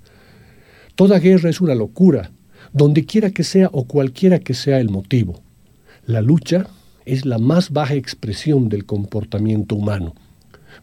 Toda 0.95 1.19
guerra 1.19 1.51
es 1.51 1.61
una 1.61 1.75
locura, 1.75 2.31
donde 2.73 3.05
quiera 3.05 3.31
que 3.31 3.45
sea 3.45 3.69
o 3.73 3.85
cualquiera 3.85 4.39
que 4.39 4.55
sea 4.55 4.79
el 4.81 4.91
motivo. 4.91 5.41
La 6.07 6.21
lucha 6.21 6.67
es 7.05 7.25
la 7.25 7.39
más 7.39 7.71
baja 7.71 7.95
expresión 7.95 8.69
del 8.69 8.85
comportamiento 8.85 9.75
humano. 9.75 10.15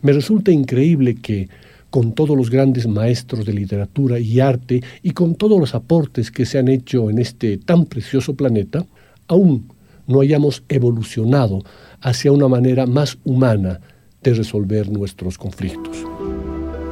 Me 0.01 0.11
resulta 0.11 0.51
increíble 0.51 1.15
que, 1.15 1.49
con 1.89 2.13
todos 2.13 2.35
los 2.35 2.49
grandes 2.49 2.87
maestros 2.87 3.45
de 3.45 3.53
literatura 3.53 4.19
y 4.19 4.39
arte 4.39 4.83
y 5.01 5.11
con 5.11 5.35
todos 5.35 5.59
los 5.59 5.75
aportes 5.75 6.31
que 6.31 6.45
se 6.45 6.57
han 6.57 6.67
hecho 6.67 7.09
en 7.09 7.19
este 7.19 7.57
tan 7.57 7.85
precioso 7.85 8.35
planeta, 8.35 8.85
aún 9.27 9.67
no 10.07 10.21
hayamos 10.21 10.63
evolucionado 10.69 11.63
hacia 12.01 12.31
una 12.31 12.47
manera 12.47 12.85
más 12.85 13.17
humana 13.23 13.79
de 14.25 14.33
resolver 14.33 14.89
nuestros 14.91 15.37
conflictos. 15.37 16.03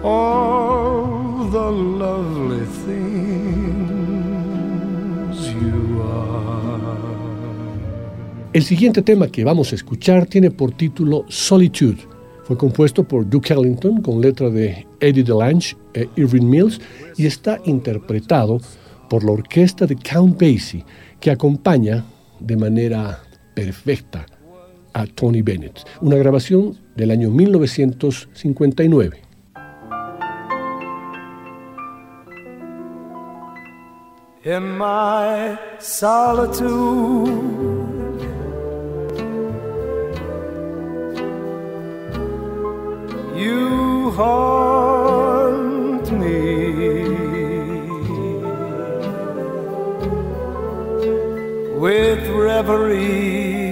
All 0.04 1.50
the 1.52 1.72
lovely 1.72 2.64
things 2.86 3.74
you 5.54 6.02
are. 6.02 6.54
El 8.54 8.64
siguiente 8.64 9.02
tema 9.02 9.28
que 9.28 9.44
vamos 9.44 9.72
a 9.72 9.76
escuchar 9.76 10.28
tiene 10.28 10.52
por 10.52 10.72
título 10.74 11.26
Solitude. 11.28 11.98
Fue 12.44 12.56
compuesto 12.56 13.04
por 13.04 13.28
Duke 13.28 13.52
Ellington 13.52 14.04
con 14.04 14.22
letra 14.22 14.52
de 14.52 14.86
Eddie 15.00 15.24
DeLange 15.24 15.76
e 15.96 16.08
Irving 16.18 16.46
Mills 16.46 16.80
y 17.18 17.26
está 17.26 17.60
interpretado 17.66 18.60
por 19.10 19.24
la 19.24 19.32
orquesta 19.32 19.88
de 19.88 19.96
Count 19.96 20.40
Basie 20.40 20.86
que 21.20 21.32
acompaña 21.32 22.06
de 22.40 22.56
manera 22.56 23.24
perfecta 23.56 24.28
a 24.94 25.08
Tony 25.08 25.42
Bennett, 25.42 25.80
una 26.02 26.18
grabación 26.18 26.83
del 26.96 27.12
año 27.12 27.30
1959. 27.30 29.24
In 34.46 34.78
my 34.78 35.58
solitude, 35.80 37.30
you 43.38 44.12
haunt 44.12 46.12
me 46.12 46.52
with 51.80 52.28
reverie. 52.36 53.64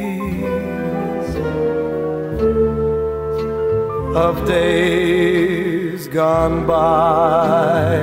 Of 4.16 4.46
days 4.46 6.08
gone 6.10 6.68
by. 6.68 7.96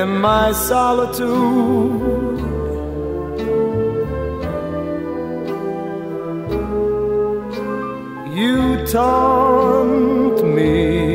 In 0.00 0.20
my 0.20 0.52
solitude, 0.52 1.28
you 8.34 8.86
taunt 8.86 10.44
me. 10.46 11.12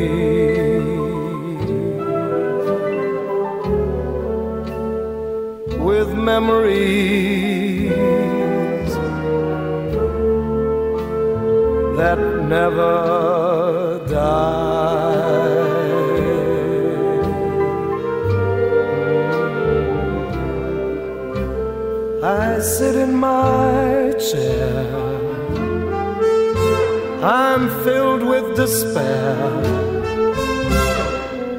With 5.78 6.14
memories 6.14 7.49
never 12.50 14.04
die. 14.08 14.40
I 22.22 22.58
sit 22.58 22.96
in 22.96 23.14
my 23.14 24.12
chair, 24.28 24.84
I'm 27.22 27.68
filled 27.84 28.24
with 28.24 28.56
despair. 28.56 29.36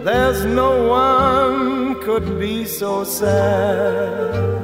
There's 0.03 0.43
no 0.43 0.71
one 0.87 2.01
could 2.01 2.37
be 2.37 2.65
so 2.65 3.05
sad. 3.05 4.60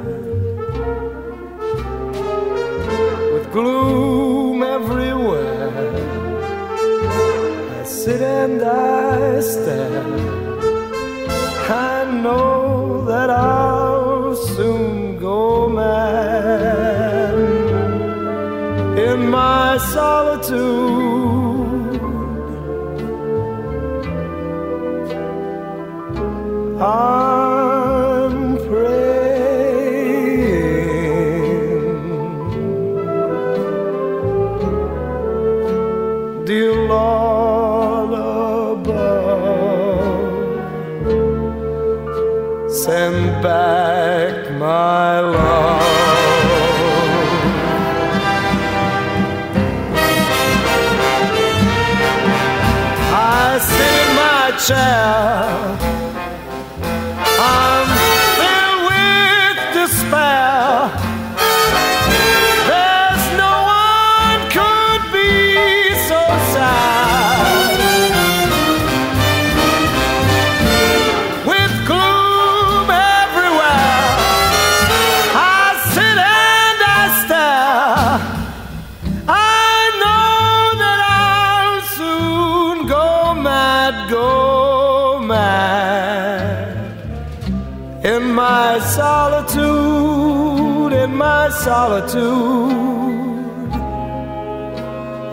Solitude, 91.68 92.22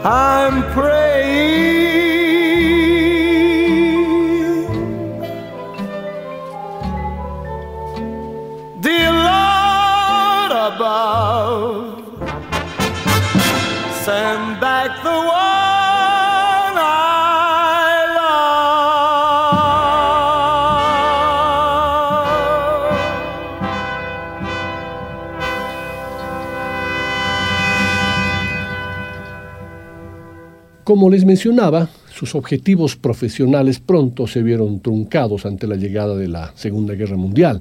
I'm 0.04 0.56
praying. 0.74 1.85
Como 30.96 31.10
les 31.10 31.26
mencionaba, 31.26 31.90
sus 32.10 32.36
objetivos 32.36 32.96
profesionales 32.96 33.82
pronto 33.82 34.28
se 34.28 34.42
vieron 34.42 34.80
truncados 34.80 35.46
ante 35.46 35.68
la 35.68 35.76
llegada 35.76 36.16
de 36.16 36.30
la 36.30 36.54
Segunda 36.56 36.94
Guerra 36.94 37.18
Mundial. 37.18 37.60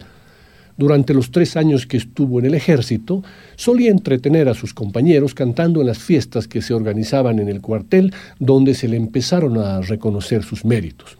Durante 0.76 1.14
los 1.14 1.32
tres 1.32 1.56
años 1.56 1.84
que 1.84 1.96
estuvo 1.96 2.38
en 2.38 2.46
el 2.46 2.54
ejército, 2.54 3.24
solía 3.56 3.90
entretener 3.90 4.48
a 4.48 4.54
sus 4.54 4.72
compañeros 4.72 5.34
cantando 5.34 5.80
en 5.80 5.88
las 5.88 5.98
fiestas 5.98 6.46
que 6.46 6.62
se 6.62 6.74
organizaban 6.74 7.40
en 7.40 7.48
el 7.48 7.60
cuartel, 7.60 8.14
donde 8.38 8.72
se 8.72 8.86
le 8.86 8.96
empezaron 8.96 9.58
a 9.58 9.80
reconocer 9.80 10.44
sus 10.44 10.64
méritos. 10.64 11.18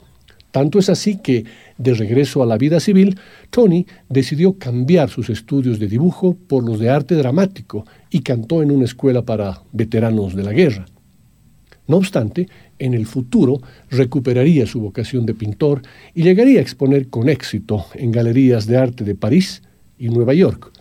Tanto 0.53 0.79
es 0.79 0.91
así 0.91 1.17
que, 1.17 1.45
de 1.79 1.95
regreso 1.95 2.45
a 2.45 2.47
la 2.47 2.59
vida 2.59 2.79
civil, 2.79 3.19
Tony 3.51 3.89
decidió 4.09 4.57
cambiar 4.57 5.11
sus 5.11 5.31
estudios 5.31 5.81
de 5.81 5.89
dibujo 5.89 6.37
por 6.47 6.65
los 6.65 6.79
de 6.79 6.91
arte 6.91 7.17
dramático 7.17 7.85
y 8.09 8.21
cantó 8.21 8.63
en 8.63 8.71
una 8.71 8.85
escuela 8.85 9.23
para 9.23 9.63
veteranos 9.73 10.37
de 10.37 10.45
la 10.45 10.53
guerra. 10.53 10.87
No 11.87 11.99
obstante, 11.99 12.49
en 12.79 12.95
el 12.95 13.07
futuro 13.07 13.61
recuperaría 13.91 14.67
su 14.67 14.81
vocación 14.81 15.27
de 15.27 15.35
pintor 15.35 15.83
y 16.15 16.23
llegaría 16.23 16.59
a 16.59 16.63
exponer 16.63 17.09
con 17.09 17.29
éxito 17.29 17.87
en 17.95 18.11
galerías 18.11 18.67
de 18.67 18.77
arte 18.77 19.05
de 19.05 19.15
París 19.15 19.63
y 19.99 20.09
Nueva 20.09 20.35
York. 20.35 20.73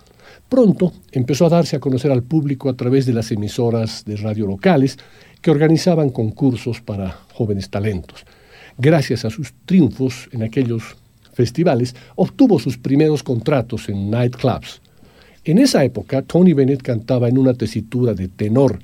Pronto 0.48 0.94
empezó 1.12 1.46
a 1.46 1.50
darse 1.50 1.76
a 1.76 1.80
conocer 1.80 2.12
al 2.12 2.24
público 2.24 2.70
a 2.70 2.76
través 2.76 3.06
de 3.06 3.14
las 3.14 3.32
emisoras 3.32 4.06
de 4.06 4.18
radio 4.18 4.46
locales 4.48 4.98
que 5.42 5.52
organizaban 5.52 6.10
concursos 6.10 6.80
para 6.80 7.12
jóvenes 7.34 7.70
talentos. 7.70 8.26
Gracias 8.78 9.26
a 9.26 9.30
sus 9.30 9.54
triunfos 9.66 10.30
en 10.32 10.44
aquellos 10.44 10.96
festivales, 11.34 11.96
obtuvo 12.16 12.60
sus 12.60 12.78
primeros 12.78 13.24
contratos 13.24 13.90
en 13.90 14.10
nightclubs. 14.10 14.82
En 15.44 15.58
esa 15.58 15.84
época, 15.84 16.22
Tony 16.22 16.54
Bennett 16.54 16.82
cantaba 16.82 17.28
en 17.28 17.38
una 17.38 17.54
tesitura 17.54 18.14
de 18.14 18.30
tenor, 18.30 18.80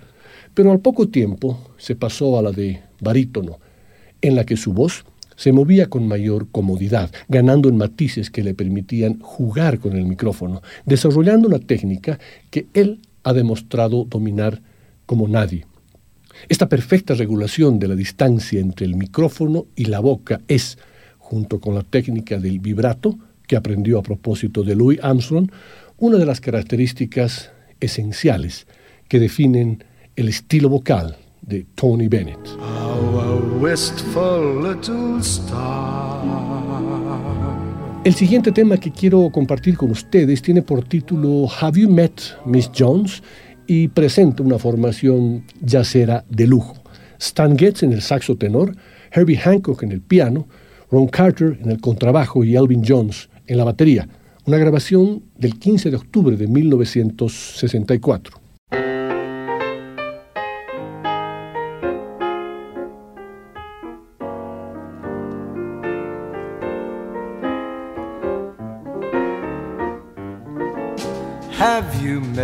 pero 0.60 0.74
al 0.74 0.82
poco 0.82 1.08
tiempo 1.08 1.58
se 1.78 1.95
pasó 1.95 2.38
a 2.38 2.41
la 2.41 2.52
de 2.52 2.82
barítono, 3.00 3.60
en 4.22 4.36
la 4.36 4.43
que 4.43 4.58
su 4.58 4.74
voz 4.74 5.06
se 5.38 5.54
movía 5.54 5.86
con 5.86 6.06
mayor 6.06 6.50
comodidad, 6.52 7.10
ganando 7.30 7.69
en 7.69 7.78
matices 7.78 8.30
que 8.30 8.43
le 8.43 8.54
permitían 8.54 9.22
jugar 9.22 9.80
con 9.80 9.95
el 9.95 10.06
micrófono, 10.06 10.62
desarrollando 10.86 11.48
una 11.48 11.60
técnica 11.60 12.19
que 12.50 12.67
él 12.74 13.00
ha 13.24 13.32
demostrado 13.32 14.04
dominar 14.04 14.62
como 15.06 15.30
nadie. 15.30 15.65
Esta 16.50 16.67
perfecta 16.67 17.13
regulación 17.13 17.80
de 17.80 17.88
la 17.88 17.95
distancia 17.95 18.60
entre 18.60 18.86
el 18.86 18.98
micrófono 18.98 19.67
y 19.78 19.86
la 19.86 20.02
boca 20.02 20.41
es, 20.50 20.78
junto 21.19 21.62
con 21.62 21.74
la 21.74 21.84
técnica 21.84 22.38
del 22.38 22.60
vibrato, 22.60 23.17
que 23.48 23.56
aprendió 23.56 23.98
a 23.98 24.04
propósito 24.04 24.63
de 24.63 24.76
Louis 24.76 25.00
Armstrong, 25.02 25.50
una 26.00 26.17
de 26.17 26.26
las 26.26 26.41
características 26.41 27.50
esenciales 27.80 28.67
que 29.08 29.19
definen 29.19 29.86
el 30.19 30.27
estilo 30.27 30.67
vocal 30.67 31.15
de 31.41 31.65
Tony 31.75 32.10
Bennett. 32.10 32.45
How 32.60 33.19
a 33.21 33.38
wistful 33.62 34.62
little 34.62 35.19
star. 35.21 36.19
El 38.03 38.13
siguiente 38.13 38.51
tema 38.51 38.77
que 38.77 38.91
quiero 38.91 39.29
compartir 39.32 39.77
con 39.77 39.91
ustedes 39.91 40.41
tiene 40.41 40.62
por 40.62 40.84
título 40.84 41.47
Have 41.62 41.79
You 41.79 41.89
Met 41.89 42.19
Miss 42.45 42.69
Jones? 42.77 43.23
y 43.65 43.88
presenta 43.88 44.43
una 44.43 44.58
formación 44.58 45.45
yacera 45.62 46.25
de 46.27 46.47
lujo. 46.47 46.73
Stan 47.19 47.58
Getz 47.58 47.84
en 47.84 47.93
el 47.93 48.01
saxo 48.01 48.36
tenor, 48.36 48.75
Herbie 49.12 49.38
Hancock 49.38 49.84
en 49.84 49.91
el 49.91 50.01
piano, 50.01 50.47
Ron 50.91 51.08
Carter 51.08 51.60
en 51.62 51.69
el 51.69 51.79
contrabajo 51.79 52.43
y 52.43 52.55
Elvin 52.55 52.84
Jones 52.86 53.29
en 53.45 53.58
la 53.58 53.63
batería. 53.63 54.10
Una 54.45 54.58
grabación 54.58 55.23
del 55.38 55.60
15 55.60 55.91
de 55.91 55.97
octubre 55.97 56.36
de 56.36 56.47
1964. 56.47 58.38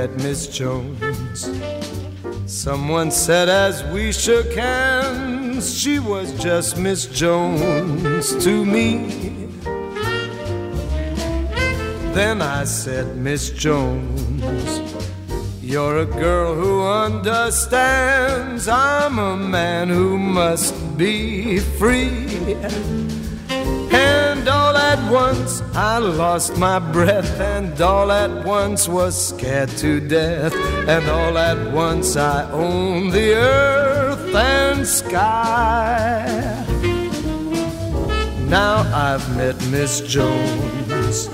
Met 0.07 0.23
Miss 0.23 0.47
Jones? 0.47 1.49
Someone 2.45 3.09
said 3.11 3.49
as 3.49 3.83
we 3.85 4.11
shook 4.11 4.53
hands, 4.53 5.79
she 5.79 5.99
was 5.99 6.31
just 6.33 6.77
Miss 6.77 7.05
Jones 7.07 8.35
to 8.43 8.65
me. 8.65 9.47
Then 12.13 12.41
I 12.41 12.65
said, 12.65 13.17
Miss 13.17 13.49
Jones, 13.49 14.79
you're 15.61 15.99
a 15.99 16.05
girl 16.05 16.53
who 16.53 16.83
understands. 16.83 18.67
I'm 18.67 19.17
a 19.17 19.35
man 19.35 19.89
who 19.89 20.17
must 20.17 20.75
be 20.97 21.59
free. 21.79 22.55
And 24.45 24.53
all 24.53 24.77
at 24.77 25.11
once 25.11 25.63
I 25.73 25.97
lost 25.97 26.55
my 26.57 26.77
breath, 26.77 27.39
and 27.39 27.81
all 27.81 28.11
at 28.11 28.45
once 28.45 28.87
was 28.87 29.29
scared 29.29 29.69
to 29.79 29.99
death, 29.99 30.53
and 30.87 31.09
all 31.09 31.35
at 31.35 31.73
once 31.73 32.15
I 32.15 32.47
owned 32.51 33.11
the 33.11 33.33
earth 33.33 34.35
and 34.35 34.85
sky. 34.85 36.27
Now 38.47 38.85
I've 38.93 39.35
met 39.35 39.59
Miss 39.71 40.01
Jones, 40.01 41.27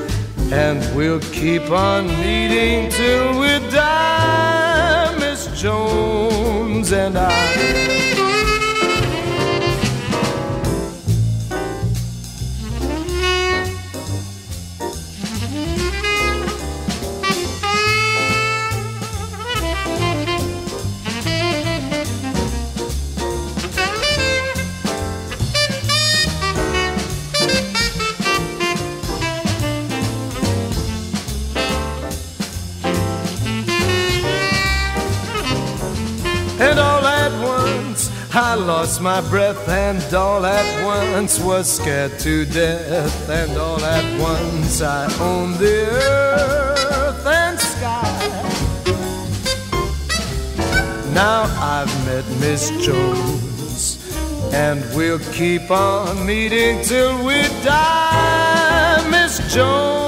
and 0.54 0.80
we'll 0.96 1.20
keep 1.34 1.70
on 1.70 2.08
meeting 2.08 2.90
till 2.92 3.42
we 3.42 3.60
die, 3.72 5.14
Miss 5.20 5.48
Jones 5.62 6.94
and 6.94 7.18
I. 7.18 8.01
my 39.02 39.22
breath 39.30 39.68
and 39.68 40.14
all 40.14 40.46
at 40.46 40.86
once 40.86 41.40
was 41.40 41.78
scared 41.78 42.20
to 42.20 42.46
death 42.46 43.30
and 43.30 43.58
all 43.58 43.84
at 43.84 44.20
once 44.20 44.82
I 44.82 45.06
owned 45.20 45.56
the 45.56 45.88
earth 45.90 47.26
and 47.26 47.60
sky. 47.60 48.22
Now 51.14 51.44
I've 51.60 52.06
met 52.06 52.26
Miss 52.40 52.70
Jones 52.86 53.98
and 54.54 54.84
we'll 54.96 55.20
keep 55.34 55.72
on 55.72 56.24
meeting 56.26 56.84
till 56.84 57.26
we 57.26 57.42
die, 57.64 59.08
Miss 59.10 59.40
Jones. 59.54 60.01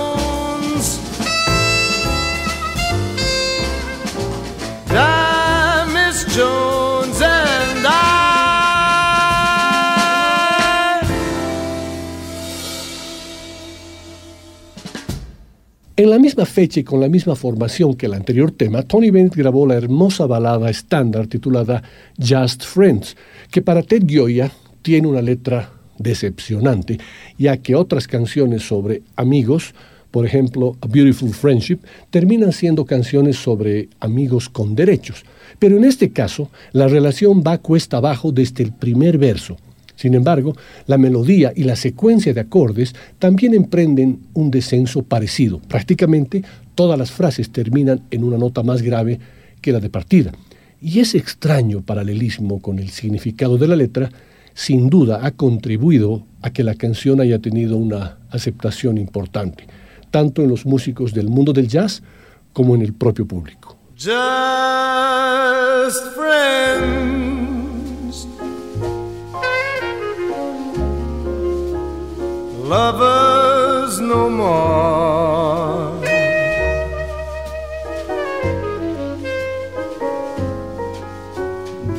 En 16.04 16.10
la 16.10 16.20
misma 16.20 16.46
fecha 16.46 16.82
y 16.82 16.84
con 16.84 17.00
la 17.00 17.08
misma 17.08 17.34
formación 17.34 17.94
que 17.94 18.08
el 18.08 18.14
anterior 18.14 18.52
tema, 18.52 18.84
Tony 18.84 19.10
Bennett 19.10 19.38
grabó 19.38 19.66
la 19.66 19.76
hermosa 19.76 20.26
balada 20.26 20.70
estándar 20.70 21.28
titulada 21.28 21.82
Just 22.20 22.66
Friends, 22.66 23.16
que 23.50 23.62
para 23.62 23.82
Ted 23.82 24.04
Gioia 24.06 24.52
tiene 24.82 25.08
una 25.08 25.22
letra 25.22 25.72
decepcionante, 25.98 26.98
ya 27.38 27.56
que 27.56 27.74
otras 27.74 28.06
canciones 28.06 28.64
sobre 28.64 29.02
amigos, 29.16 29.74
por 30.12 30.26
ejemplo 30.26 30.76
A 30.82 30.88
Beautiful 30.88 31.34
Friendship, 31.34 31.80
terminan 32.10 32.52
siendo 32.52 32.84
canciones 32.84 33.38
sobre 33.38 33.88
amigos 34.02 34.50
con 34.50 34.76
derechos. 34.76 35.24
Pero 35.58 35.78
en 35.78 35.86
este 35.86 36.12
caso, 36.12 36.52
la 36.74 36.90
relación 36.90 37.42
va 37.48 37.60
cuesta 37.60 37.96
abajo 37.96 38.34
desde 38.34 38.62
el 38.66 38.74
primer 38.74 39.18
verso. 39.18 39.56
Sin 39.96 40.16
embargo, 40.16 40.56
la 40.88 40.98
melodía 40.98 41.54
y 41.56 41.64
la 41.64 41.76
secuencia 41.76 42.34
de 42.34 42.42
acordes 42.42 42.96
también 43.20 43.54
emprenden 43.54 44.20
un 44.34 44.52
descenso 44.52 45.04
parecido. 45.04 45.60
Prácticamente 45.60 46.44
todas 46.76 46.98
las 46.98 47.12
frases 47.12 47.52
terminan 47.52 48.02
en 48.12 48.24
una 48.24 48.38
nota 48.38 48.64
más 48.64 48.82
grave 48.82 49.20
que 49.62 49.72
la 49.72 49.80
de 49.80 49.90
partida. 49.90 50.32
Y 50.82 51.00
ese 51.00 51.18
extraño 51.18 51.82
paralelismo 51.82 52.62
con 52.62 52.80
el 52.80 52.90
significado 52.90 53.58
de 53.58 53.68
la 53.68 53.76
letra 53.76 54.10
sin 54.54 54.90
duda 54.90 55.26
ha 55.26 55.32
contribuido 55.32 56.26
a 56.42 56.52
que 56.52 56.64
la 56.64 56.76
canción 56.76 57.22
haya 57.22 57.40
tenido 57.40 57.78
una 57.78 58.18
aceptación 58.30 58.98
importante, 58.98 59.66
tanto 60.12 60.42
en 60.42 60.50
los 60.50 60.66
músicos 60.66 61.14
del 61.14 61.30
mundo 61.30 61.54
del 61.54 61.68
jazz 61.68 62.04
como 62.52 62.76
en 62.76 62.82
el 62.82 62.94
propio 62.94 63.26
público. 63.26 63.78
Just 63.96 64.14
lovers 72.74 74.00
no 74.00 74.22
more. 74.42 75.94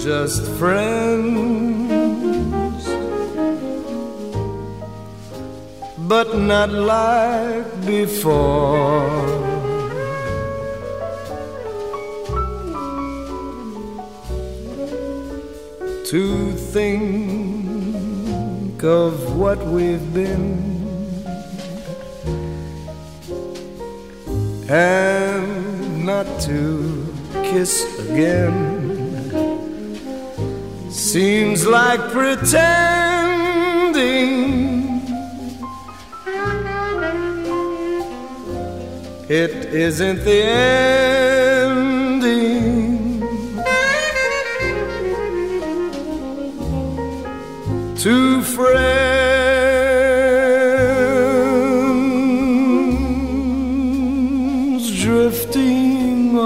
Just 0.06 0.40
friends, 0.58 1.92
but 6.12 6.28
not 6.52 6.70
like 6.94 7.70
before. 7.86 9.04
Two 16.10 16.52
think 16.72 17.43
of 18.84 19.36
what 19.36 19.58
we've 19.66 20.12
been. 20.12 20.74
And 24.68 26.04
not 26.04 26.26
to 26.42 27.12
kiss 27.44 28.08
again. 28.08 28.62
Seems 30.90 31.66
like 31.66 32.00
pretending 32.10 33.24
it 39.28 39.50
isn't 39.74 40.24
the 40.24 40.42
ending 40.42 41.13
friends 48.54 48.94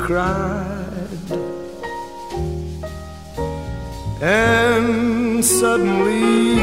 Cried. 0.00 1.10
and 4.22 5.44
suddenly 5.44 6.56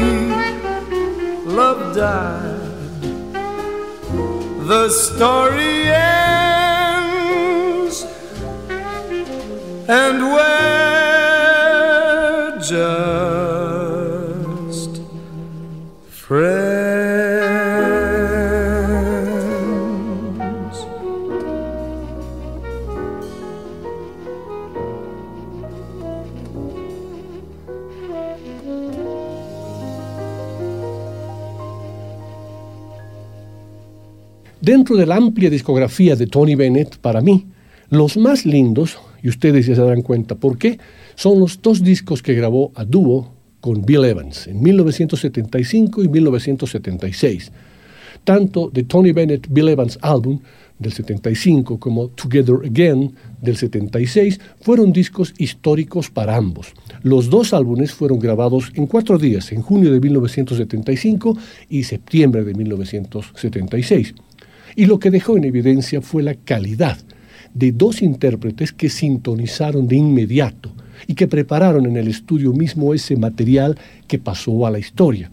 love 1.44 1.96
died. 1.96 3.00
The 4.68 4.88
story 4.90 5.90
ends, 5.90 7.16
and 9.88 10.22
we're 10.22 10.87
Dentro 34.68 34.98
de 34.98 35.06
la 35.06 35.16
amplia 35.16 35.48
discografía 35.48 36.14
de 36.14 36.26
Tony 36.26 36.54
Bennett, 36.54 36.98
para 36.98 37.22
mí, 37.22 37.46
los 37.88 38.18
más 38.18 38.44
lindos, 38.44 38.98
y 39.22 39.30
ustedes 39.30 39.64
ya 39.64 39.74
se 39.74 39.80
darán 39.80 40.02
cuenta 40.02 40.34
por 40.34 40.58
qué, 40.58 40.78
son 41.14 41.40
los 41.40 41.62
dos 41.62 41.82
discos 41.82 42.20
que 42.20 42.34
grabó 42.34 42.70
a 42.74 42.84
dúo 42.84 43.32
con 43.62 43.80
Bill 43.80 44.04
Evans 44.04 44.46
en 44.46 44.62
1975 44.62 46.04
y 46.04 46.08
1976. 46.08 47.50
Tanto 48.24 48.68
de 48.68 48.82
Tony 48.82 49.12
Bennett 49.12 49.46
Bill 49.48 49.70
Evans 49.70 49.98
Album 50.02 50.38
del 50.78 50.92
75 50.92 51.80
como 51.80 52.08
Together 52.08 52.56
Again 52.62 53.14
del 53.40 53.56
76 53.56 54.38
fueron 54.60 54.92
discos 54.92 55.32
históricos 55.38 56.10
para 56.10 56.36
ambos. 56.36 56.74
Los 57.02 57.30
dos 57.30 57.54
álbumes 57.54 57.92
fueron 57.92 58.18
grabados 58.18 58.70
en 58.74 58.86
cuatro 58.86 59.16
días, 59.16 59.50
en 59.50 59.62
junio 59.62 59.90
de 59.90 59.98
1975 59.98 61.38
y 61.70 61.84
septiembre 61.84 62.44
de 62.44 62.52
1976 62.52 64.14
y 64.78 64.86
lo 64.86 65.00
que 65.00 65.10
dejó 65.10 65.36
en 65.36 65.42
evidencia 65.42 66.00
fue 66.00 66.22
la 66.22 66.36
calidad 66.36 66.98
de 67.52 67.72
dos 67.72 68.00
intérpretes 68.00 68.72
que 68.72 68.88
sintonizaron 68.88 69.88
de 69.88 69.96
inmediato 69.96 70.72
y 71.08 71.14
que 71.14 71.26
prepararon 71.26 71.84
en 71.86 71.96
el 71.96 72.06
estudio 72.06 72.52
mismo 72.52 72.94
ese 72.94 73.16
material 73.16 73.76
que 74.06 74.20
pasó 74.20 74.68
a 74.68 74.70
la 74.70 74.78
historia. 74.78 75.30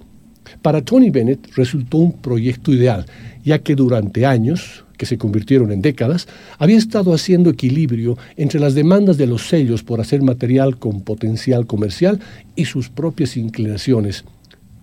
Para 0.63 0.81
Tony 0.81 1.11
Bennett 1.11 1.47
resultó 1.55 1.99
un 1.99 2.13
proyecto 2.13 2.73
ideal, 2.73 3.05
ya 3.43 3.59
que 3.59 3.75
durante 3.75 4.25
años, 4.25 4.83
que 4.97 5.05
se 5.05 5.19
convirtieron 5.19 5.71
en 5.71 5.83
décadas, 5.83 6.27
había 6.57 6.79
estado 6.79 7.13
haciendo 7.13 7.51
equilibrio 7.51 8.17
entre 8.37 8.59
las 8.59 8.73
demandas 8.73 9.17
de 9.17 9.27
los 9.27 9.47
sellos 9.47 9.83
por 9.83 10.01
hacer 10.01 10.23
material 10.23 10.79
con 10.79 11.01
potencial 11.01 11.67
comercial 11.67 12.19
y 12.55 12.65
sus 12.65 12.89
propias 12.89 13.37
inclinaciones 13.37 14.25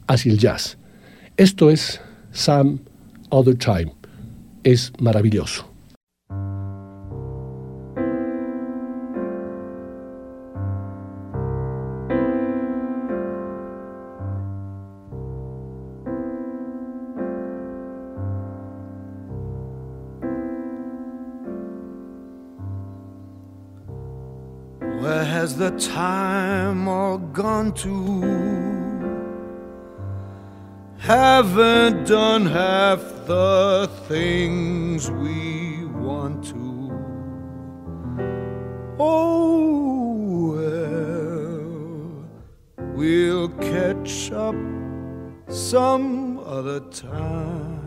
hacia 0.07 0.31
el 0.31 0.39
jazz. 0.39 0.79
Esto 1.37 1.69
es 1.69 2.01
Some 2.31 2.79
Other 3.29 3.57
Time 3.57 4.02
es 4.65 4.93
maravilloso. 5.01 5.73
Where 25.01 25.25
has 25.25 25.57
the 25.57 25.71
time 25.79 26.87
all 26.87 27.19
gone 27.19 27.73
to? 27.83 28.52
Haven't 31.03 32.07
done 32.07 32.47
half 32.47 33.01
the 33.27 33.91
things 34.07 35.11
we 35.11 35.85
want 35.87 36.45
to. 36.45 36.93
Oh, 39.01 40.55
well, 40.55 42.25
we'll 42.95 43.49
catch 43.49 44.31
up 44.31 44.55
some 45.49 46.39
other 46.39 46.79
time. 46.79 47.83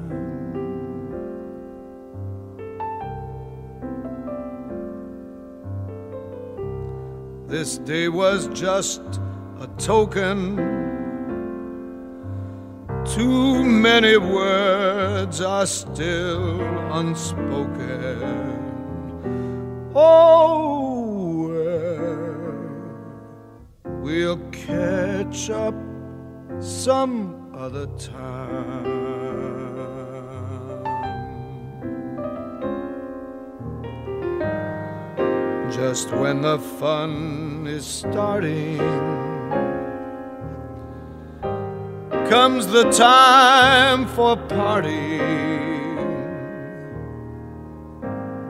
This 7.47 7.77
day 7.77 8.09
was 8.09 8.49
just 8.49 8.99
a 9.61 9.69
token. 9.77 10.84
Too 13.13 13.63
many 13.63 14.17
words 14.17 15.39
are 15.41 15.67
still 15.67 16.59
unspoken. 16.91 18.21
Oh, 19.93 21.47
well, 23.85 24.01
we'll 24.01 24.39
catch 24.51 25.49
up 25.49 25.75
some 26.59 27.53
other 27.55 27.87
time. 27.97 28.95
just 35.75 36.09
when 36.11 36.41
the 36.41 36.57
fun 36.57 37.67
is 37.67 37.85
starting. 37.85 39.34
Comes 42.35 42.67
the 42.67 42.83
time 42.91 44.05
for 44.07 44.35
parting. 44.35 45.21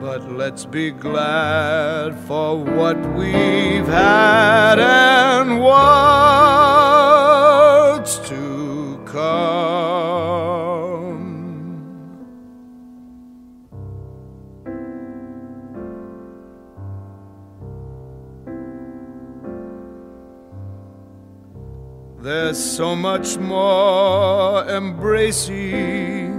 But 0.00 0.32
let's 0.32 0.64
be 0.64 0.90
glad 0.90 2.18
for 2.26 2.58
what 2.64 2.98
we've 3.14 3.86
had 3.86 4.80
and 4.80 5.60
what's 5.60 6.75
There's 22.46 22.62
so 22.62 22.94
much 22.94 23.38
more 23.38 24.64
embracing 24.68 26.30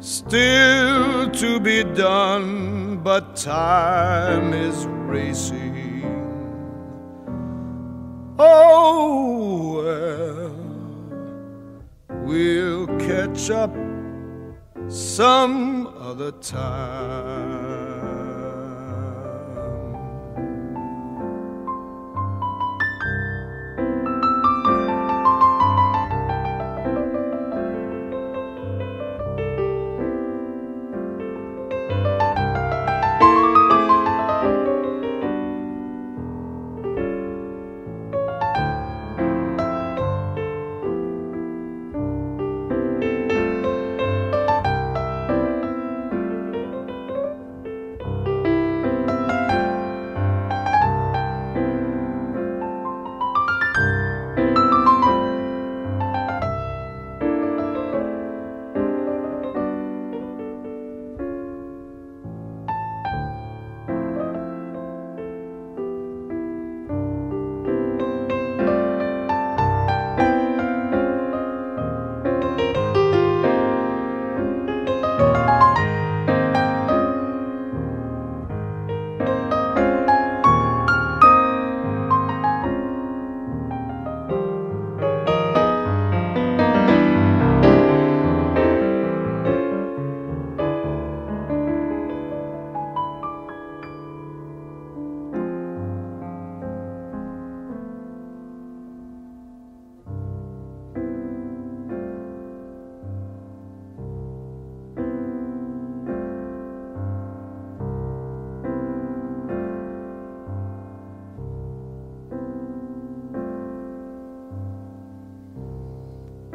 still 0.00 1.30
to 1.30 1.60
be 1.60 1.84
done, 1.84 2.96
but 2.96 3.36
time 3.36 4.52
is 4.52 4.86
racing. 4.86 6.02
Oh, 8.40 9.84
well, 9.84 10.50
we'll 12.24 12.88
catch 12.98 13.50
up 13.50 13.72
some 14.88 15.86
other 15.96 16.32
time. 16.32 17.59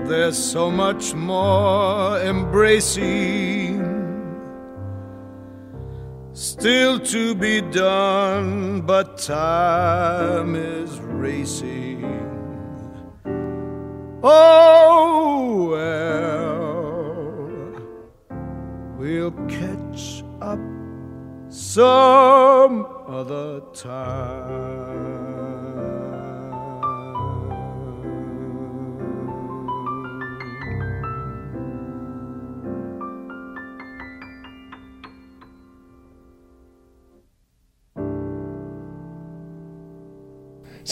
There's 0.08 0.38
so 0.38 0.70
much 0.70 1.16
more 1.16 2.20
embracing 2.22 3.82
still 6.34 7.00
to 7.00 7.34
be 7.34 7.62
done, 7.62 8.82
but 8.82 9.18
time 9.18 10.56
is 10.56 11.00
racing. 11.00 12.04
Oh, 14.22 15.70
well, 15.72 16.52
we'll 18.98 19.32
catch 19.48 20.24
up 20.40 20.60
some 21.50 22.86
other 23.08 23.62
time. 23.74 24.45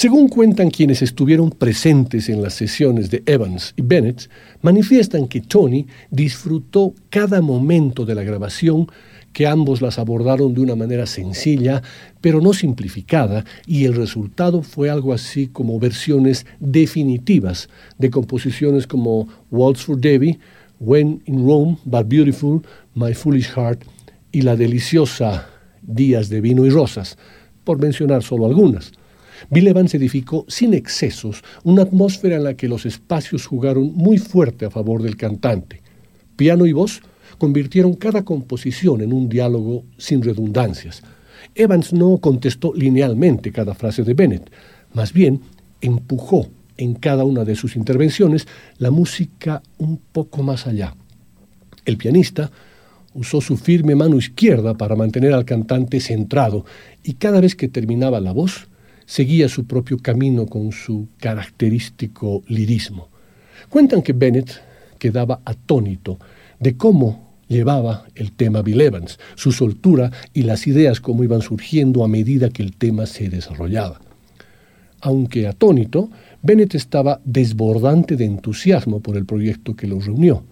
Según 0.03 0.27
cuentan 0.27 0.69
quienes 0.69 1.01
estuvieron 1.01 1.49
presentes 1.49 2.27
en 2.27 2.41
las 2.41 2.55
sesiones 2.55 3.09
de 3.09 3.23
Evans 3.25 3.73
y 3.77 3.83
Bennett, 3.83 4.29
manifiestan 4.61 5.29
que 5.29 5.39
Tony 5.39 5.87
disfrutó 6.11 6.93
cada 7.09 7.41
momento 7.41 8.05
de 8.05 8.13
la 8.13 8.23
grabación, 8.23 8.87
que 9.31 9.47
ambos 9.47 9.81
las 9.81 9.99
abordaron 9.99 10.53
de 10.53 10.59
una 10.59 10.75
manera 10.75 11.05
sencilla, 11.05 11.81
pero 12.19 12.41
no 12.41 12.51
simplificada, 12.51 13.45
y 13.65 13.85
el 13.85 13.93
resultado 13.93 14.61
fue 14.61 14.89
algo 14.89 15.13
así 15.13 15.47
como 15.47 15.79
versiones 15.79 16.45
definitivas 16.59 17.69
de 17.97 18.09
composiciones 18.09 18.85
como 18.85 19.29
Waltz 19.51 19.85
for 19.85 19.97
Debbie, 19.97 20.37
When 20.81 21.21
in 21.27 21.47
Rome, 21.47 21.77
But 21.85 22.09
Beautiful, 22.09 22.61
My 22.93 23.13
Foolish 23.13 23.53
Heart 23.55 23.85
y 24.33 24.41
la 24.41 24.57
deliciosa 24.57 25.47
Días 25.81 26.27
de 26.27 26.41
Vino 26.41 26.65
y 26.65 26.69
Rosas, 26.71 27.17
por 27.63 27.79
mencionar 27.79 28.21
solo 28.21 28.45
algunas. 28.45 28.91
Bill 29.49 29.67
Evans 29.67 29.93
edificó 29.93 30.45
sin 30.47 30.73
excesos 30.73 31.43
una 31.63 31.83
atmósfera 31.83 32.35
en 32.35 32.43
la 32.43 32.55
que 32.55 32.67
los 32.67 32.85
espacios 32.85 33.45
jugaron 33.45 33.93
muy 33.93 34.17
fuerte 34.17 34.65
a 34.65 34.69
favor 34.69 35.01
del 35.01 35.17
cantante. 35.17 35.81
Piano 36.35 36.65
y 36.65 36.73
voz 36.73 37.01
convirtieron 37.37 37.93
cada 37.93 38.23
composición 38.23 39.01
en 39.01 39.13
un 39.13 39.29
diálogo 39.29 39.85
sin 39.97 40.21
redundancias. 40.21 41.01
Evans 41.55 41.93
no 41.93 42.17
contestó 42.17 42.73
linealmente 42.73 43.51
cada 43.51 43.73
frase 43.73 44.03
de 44.03 44.13
Bennett, 44.13 44.51
más 44.93 45.13
bien 45.13 45.41
empujó 45.81 46.47
en 46.77 46.95
cada 46.95 47.23
una 47.23 47.43
de 47.43 47.55
sus 47.55 47.75
intervenciones 47.75 48.47
la 48.77 48.91
música 48.91 49.61
un 49.77 49.97
poco 49.97 50.43
más 50.43 50.65
allá. 50.67 50.95
El 51.85 51.97
pianista 51.97 52.51
usó 53.13 53.41
su 53.41 53.57
firme 53.57 53.95
mano 53.95 54.17
izquierda 54.17 54.75
para 54.75 54.95
mantener 54.95 55.33
al 55.33 55.45
cantante 55.45 55.99
centrado 55.99 56.65
y 57.03 57.13
cada 57.13 57.41
vez 57.41 57.55
que 57.55 57.67
terminaba 57.67 58.19
la 58.19 58.31
voz, 58.31 58.67
seguía 59.05 59.49
su 59.49 59.65
propio 59.65 59.97
camino 59.97 60.45
con 60.45 60.71
su 60.71 61.07
característico 61.17 62.43
lirismo. 62.47 63.09
Cuentan 63.69 64.01
que 64.01 64.13
Bennett 64.13 64.61
quedaba 64.99 65.41
atónito 65.45 66.17
de 66.59 66.77
cómo 66.77 67.33
llevaba 67.47 68.05
el 68.15 68.31
tema 68.31 68.61
Bill 68.61 68.81
Evans, 68.81 69.19
su 69.35 69.51
soltura 69.51 70.11
y 70.33 70.43
las 70.43 70.65
ideas 70.67 70.99
como 70.99 71.23
iban 71.23 71.41
surgiendo 71.41 72.03
a 72.03 72.07
medida 72.07 72.49
que 72.49 72.63
el 72.63 72.75
tema 72.75 73.05
se 73.05 73.29
desarrollaba. 73.29 73.99
Aunque 75.01 75.47
atónito, 75.47 76.09
Bennett 76.41 76.75
estaba 76.75 77.19
desbordante 77.25 78.15
de 78.15 78.25
entusiasmo 78.25 79.01
por 79.01 79.17
el 79.17 79.25
proyecto 79.25 79.75
que 79.75 79.87
los 79.87 80.05
reunió. 80.05 80.45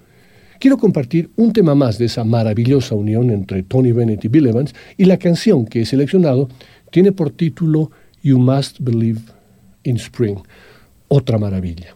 Quiero 0.59 0.77
compartir 0.77 1.31
un 1.37 1.53
tema 1.53 1.73
más 1.73 1.97
de 1.97 2.05
esa 2.05 2.23
maravillosa 2.23 2.93
unión 2.93 3.31
entre 3.31 3.63
Tony 3.63 3.93
Bennett 3.93 4.25
y 4.25 4.27
Bill 4.27 4.47
Evans 4.47 4.75
y 4.95 5.05
la 5.05 5.17
canción 5.17 5.65
que 5.65 5.81
he 5.81 5.85
seleccionado 5.85 6.49
tiene 6.91 7.13
por 7.13 7.31
título 7.31 7.89
You 8.23 8.37
Must 8.37 8.85
Believe 8.85 9.33
in 9.83 9.97
Spring, 9.97 10.45
otra 11.09 11.39
maravilla. 11.39 11.87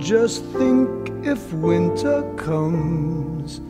just 0.00 0.42
think 0.56 0.88
if 1.22 1.52
winter 1.52 2.22
comes, 2.38 3.60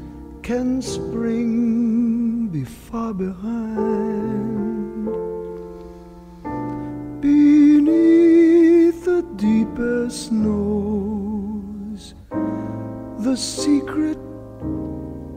can 0.45 0.81
spring 0.81 2.47
be 2.47 2.63
far 2.65 3.13
behind? 3.13 5.05
Beneath 7.21 9.05
the 9.05 9.23
deepest 9.35 10.29
snows, 10.29 12.15
the 13.19 13.37
secret 13.37 14.19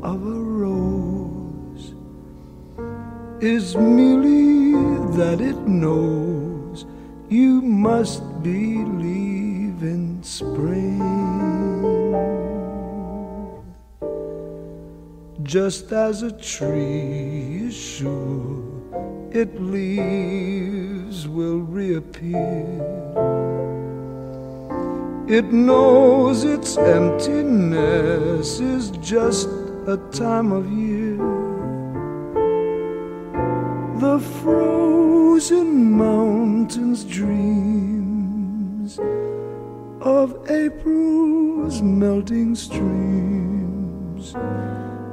of 0.04 0.22
a 0.24 0.40
rose 0.62 1.96
is 3.42 3.76
merely 3.76 4.63
that 5.16 5.42
it 5.42 5.58
knows 5.68 6.86
you 7.30 7.62
must 7.62 8.22
believe 8.44 9.82
in 9.82 10.22
spring. 10.24 11.00
Just 15.44 15.92
as 15.92 16.24
a 16.24 16.32
tree 16.32 17.64
is 17.68 17.76
sure 17.76 18.64
its 19.32 19.60
leaves 19.60 21.28
will 21.28 21.60
reappear 21.60 23.04
it 25.28 25.54
knows 25.54 26.44
its 26.44 26.78
emptiness 26.78 28.60
is 28.60 28.92
just 28.98 29.48
a 29.88 29.98
time 30.12 30.52
of 30.52 30.70
year. 30.70 31.18
The 34.00 34.20
frozen 35.44 35.92
mountains 35.92 37.04
dreams 37.04 38.98
of 40.00 40.50
April's 40.50 41.82
melting 41.82 42.56
streams. 42.56 44.32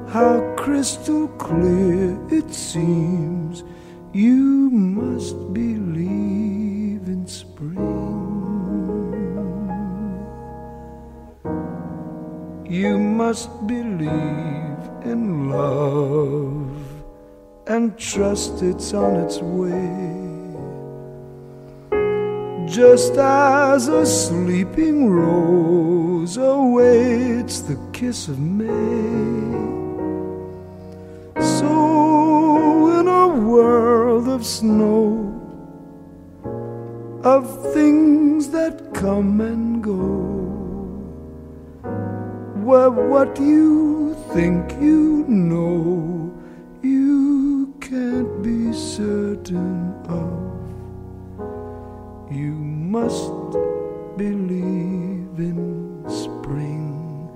How 0.08 0.54
crystal 0.56 1.26
clear 1.30 2.16
it 2.30 2.54
seems 2.54 3.64
you 4.12 4.70
must 4.70 5.34
believe 5.52 7.08
in 7.08 7.26
spring. 7.26 7.74
You 12.68 12.98
must 12.98 13.50
believe 13.66 14.78
in 15.02 15.50
love 15.50 16.70
and 17.66 17.98
trust 17.98 18.62
it's 18.62 18.94
on 18.94 19.16
its 19.16 19.38
way. 19.40 20.19
Just 22.70 23.16
as 23.16 23.88
a 23.88 24.06
sleeping 24.06 25.10
rose 25.10 26.36
awaits 26.36 27.62
the 27.62 27.76
kiss 27.92 28.28
of 28.28 28.38
May. 28.38 28.68
So, 31.42 33.00
in 33.00 33.08
a 33.08 33.26
world 33.26 34.28
of 34.28 34.46
snow, 34.46 35.34
of 37.24 37.72
things 37.74 38.50
that 38.50 38.94
come 38.94 39.40
and 39.40 39.82
go 39.82 39.98
were 42.62 42.90
what 42.90 43.36
you 43.40 44.14
think 44.32 44.70
you 44.80 45.24
know, 45.26 46.32
you 46.82 47.74
can't 47.80 48.44
be 48.44 48.72
certain 48.72 49.92
of. 50.08 50.39
You 52.30 52.52
must 52.54 53.32
believe 54.16 55.34
in 55.36 56.04
spring 56.08 57.28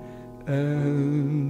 and 0.47 1.44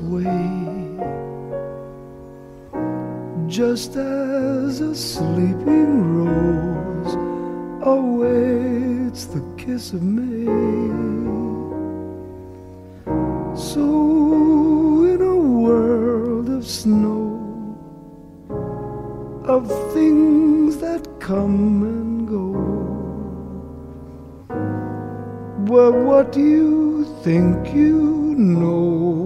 way. 0.00 0.96
Just 3.46 3.96
as 3.96 4.80
a 4.80 4.94
sleeping 4.94 5.90
rose 6.16 7.14
awaits 7.82 9.26
the 9.26 9.42
kiss 9.56 9.92
of 9.92 10.02
May. 10.02 10.46
So, 13.56 13.84
in 15.04 15.20
a 15.22 15.36
world 15.36 16.48
of 16.50 16.66
snow, 16.66 17.38
of 19.44 19.68
things 19.92 20.76
that 20.78 21.06
come 21.20 21.82
and 21.82 22.28
go, 22.28 22.50
well, 25.72 25.92
what 25.92 26.36
you 26.36 27.04
think 27.22 27.74
you 27.74 28.34
know 28.36 29.25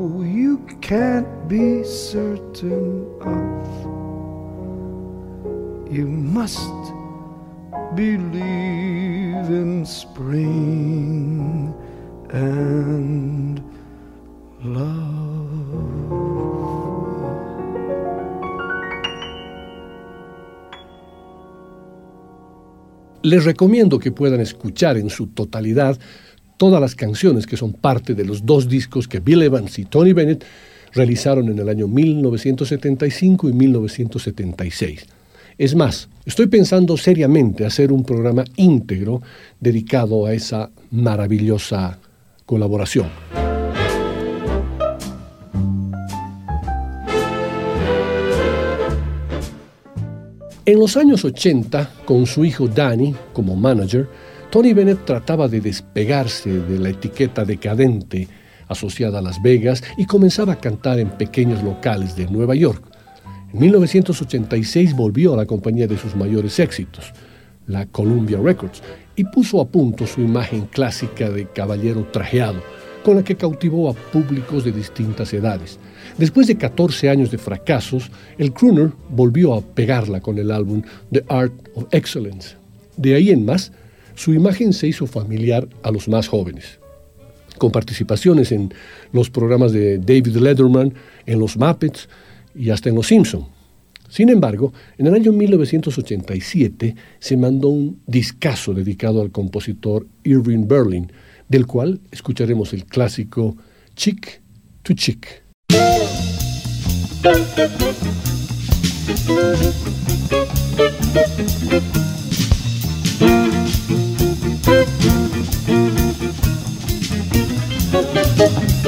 can't 0.90 1.46
be 1.46 1.84
certain 1.84 3.06
of? 3.20 3.64
You 5.88 6.08
must 6.08 6.58
believe 7.94 9.46
in 9.48 9.86
spring 9.86 11.72
and 12.32 13.62
love. 14.64 15.20
Les 23.22 23.44
recomiendo 23.44 24.00
que 24.00 24.10
puedan 24.10 24.40
escuchar 24.40 24.96
en 24.96 25.08
su 25.08 25.28
totalidad 25.28 25.96
todas 26.56 26.80
las 26.80 26.96
canciones 26.96 27.46
que 27.46 27.56
son 27.56 27.74
parte 27.74 28.16
de 28.16 28.24
los 28.24 28.44
dos 28.44 28.68
discos 28.68 29.06
que 29.06 29.20
Bill 29.20 29.42
Evans 29.42 29.78
y 29.78 29.84
Tony 29.84 30.12
Bennett 30.12 30.44
realizaron 30.92 31.48
en 31.48 31.58
el 31.58 31.68
año 31.68 31.88
1975 31.88 33.48
y 33.48 33.52
1976. 33.52 35.06
Es 35.58 35.74
más, 35.74 36.08
estoy 36.24 36.46
pensando 36.46 36.96
seriamente 36.96 37.66
hacer 37.66 37.92
un 37.92 38.02
programa 38.02 38.44
íntegro 38.56 39.20
dedicado 39.60 40.24
a 40.26 40.32
esa 40.32 40.70
maravillosa 40.90 41.98
colaboración. 42.46 43.08
En 50.64 50.78
los 50.78 50.96
años 50.96 51.24
80, 51.24 51.90
con 52.04 52.26
su 52.26 52.44
hijo 52.44 52.68
Danny 52.68 53.14
como 53.32 53.56
manager, 53.56 54.08
Tony 54.50 54.72
Bennett 54.72 55.04
trataba 55.04 55.48
de 55.48 55.60
despegarse 55.60 56.50
de 56.50 56.78
la 56.78 56.90
etiqueta 56.90 57.44
decadente 57.44 58.28
asociada 58.70 59.18
a 59.18 59.22
Las 59.22 59.42
Vegas 59.42 59.82
y 59.98 60.06
comenzaba 60.06 60.54
a 60.54 60.60
cantar 60.60 60.98
en 60.98 61.10
pequeños 61.10 61.62
locales 61.62 62.16
de 62.16 62.26
Nueva 62.26 62.54
York. 62.54 62.82
En 63.52 63.60
1986 63.60 64.94
volvió 64.94 65.34
a 65.34 65.36
la 65.36 65.46
compañía 65.46 65.86
de 65.86 65.98
sus 65.98 66.16
mayores 66.16 66.58
éxitos, 66.58 67.12
la 67.66 67.84
Columbia 67.86 68.38
Records, 68.42 68.82
y 69.16 69.24
puso 69.24 69.60
a 69.60 69.68
punto 69.68 70.06
su 70.06 70.20
imagen 70.20 70.66
clásica 70.66 71.28
de 71.28 71.46
caballero 71.46 72.06
trajeado, 72.10 72.62
con 73.04 73.16
la 73.16 73.24
que 73.24 73.36
cautivó 73.36 73.90
a 73.90 73.94
públicos 73.94 74.64
de 74.64 74.72
distintas 74.72 75.32
edades. 75.32 75.78
Después 76.18 76.46
de 76.46 76.56
14 76.56 77.08
años 77.08 77.30
de 77.30 77.38
fracasos, 77.38 78.10
el 78.38 78.52
crooner 78.52 78.92
volvió 79.08 79.54
a 79.54 79.62
pegarla 79.62 80.20
con 80.20 80.38
el 80.38 80.50
álbum 80.50 80.82
The 81.10 81.24
Art 81.28 81.52
of 81.74 81.86
Excellence. 81.92 82.56
De 82.96 83.14
ahí 83.14 83.30
en 83.30 83.44
más, 83.44 83.72
su 84.14 84.34
imagen 84.34 84.72
se 84.72 84.86
hizo 84.86 85.06
familiar 85.06 85.68
a 85.82 85.90
los 85.90 86.08
más 86.08 86.28
jóvenes, 86.28 86.79
con 87.60 87.70
participaciones 87.70 88.52
en 88.52 88.72
los 89.12 89.28
programas 89.28 89.70
de 89.70 89.98
David 89.98 90.36
Letterman, 90.36 90.94
en 91.26 91.38
los 91.38 91.58
Muppets 91.58 92.08
y 92.54 92.70
hasta 92.70 92.88
en 92.88 92.94
Los 92.94 93.08
Simpson. 93.08 93.46
Sin 94.08 94.30
embargo, 94.30 94.72
en 94.96 95.06
el 95.06 95.14
año 95.14 95.30
1987 95.30 96.96
se 97.18 97.36
mandó 97.36 97.68
un 97.68 98.00
discazo 98.06 98.72
dedicado 98.72 99.20
al 99.20 99.30
compositor 99.30 100.06
Irving 100.24 100.66
Berlin, 100.66 101.12
del 101.48 101.66
cual 101.66 102.00
escucharemos 102.10 102.72
el 102.72 102.86
clásico 102.86 103.56
Chick 103.94 104.40
to 104.82 104.94
Chick. 104.94 105.42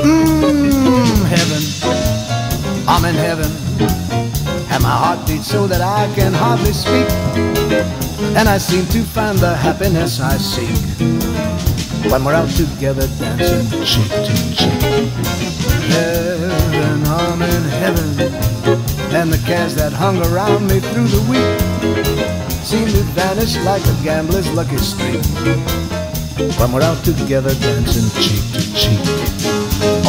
Mmm, 0.02 1.24
heaven, 1.26 1.62
I'm 2.88 3.04
in 3.04 3.14
heaven, 3.14 3.50
and 4.70 4.82
my 4.82 4.90
heart 4.90 5.26
beats 5.28 5.46
so 5.46 5.66
that 5.66 5.80
I 5.80 6.12
can 6.14 6.32
hardly 6.32 6.72
speak, 6.72 7.08
and 8.36 8.48
I 8.48 8.58
seem 8.58 8.84
to 8.86 9.02
find 9.02 9.38
the 9.38 9.54
happiness 9.54 10.20
I 10.20 10.36
seek. 10.38 10.76
When 12.10 12.24
we're 12.24 12.34
out 12.34 12.50
together 12.50 13.06
dancing 13.18 13.84
cheek 13.84 14.10
to 14.10 14.34
cheek. 14.56 15.08
Heaven, 15.94 17.04
I'm 17.06 17.42
in 17.42 17.62
heaven, 17.82 18.08
and 19.14 19.32
the 19.32 19.40
cares 19.46 19.74
that 19.76 19.92
hung 19.92 20.18
around 20.32 20.66
me 20.66 20.80
through 20.80 21.06
the 21.06 21.22
week 21.30 21.60
seem 22.64 22.86
to 22.88 23.02
vanish 23.14 23.56
like 23.58 23.84
a 23.86 23.94
gambler's 24.02 24.50
lucky 24.52 24.78
streak. 24.78 25.22
When 26.58 26.72
we're 26.72 26.82
out 26.82 27.04
together 27.04 27.54
dancing 27.54 28.10
cheek 28.20 28.42
to 28.52 28.74
cheek. 28.74 29.51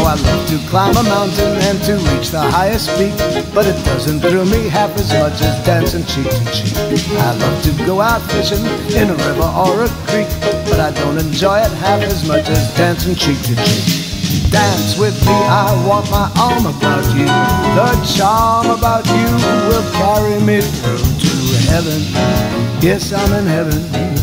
I 0.04 0.16
love 0.16 0.48
to 0.50 0.58
climb 0.70 0.96
a 0.98 1.04
mountain 1.04 1.56
and 1.64 1.82
to 1.84 1.96
reach 2.12 2.30
the 2.30 2.42
highest 2.42 2.90
peak, 2.98 3.16
but 3.54 3.66
it 3.66 3.78
doesn't 3.86 4.20
thrill 4.20 4.46
me 4.46 4.68
half 4.68 4.92
as 4.98 5.10
much 5.14 5.42
as 5.42 5.66
dancing 5.66 6.04
cheek 6.06 6.30
to 6.30 6.44
cheek. 6.52 6.76
I 7.18 7.34
love 7.38 7.64
to 7.64 7.72
go 7.86 8.02
out 8.02 8.22
fishing 8.32 8.64
in 8.94 9.10
a 9.10 9.16
river 9.16 9.50
or 9.56 9.84
a 9.86 9.90
creek, 10.08 10.28
but 10.70 10.80
I 10.80 10.92
don't 10.92 11.18
enjoy 11.18 11.60
it 11.60 11.72
half 11.80 12.02
as 12.04 12.28
much 12.28 12.50
as 12.50 12.76
dancing 12.76 13.16
cheek 13.16 13.40
to 13.44 13.56
cheek. 13.56 14.52
Dance 14.52 15.00
with 15.00 15.18
me, 15.26 15.34
I 15.34 15.72
want 15.88 16.12
my 16.12 16.30
arm 16.38 16.66
about 16.66 17.06
you. 17.16 17.26
The 17.74 17.90
charm 18.16 18.70
about 18.70 19.06
you 19.08 19.30
will 19.68 19.88
carry 19.94 20.40
me 20.44 20.62
through 20.62 20.98
to 21.00 21.34
heaven. 21.72 22.02
Yes, 22.82 23.14
I'm 23.14 23.32
in 23.34 23.46
heaven. 23.46 24.23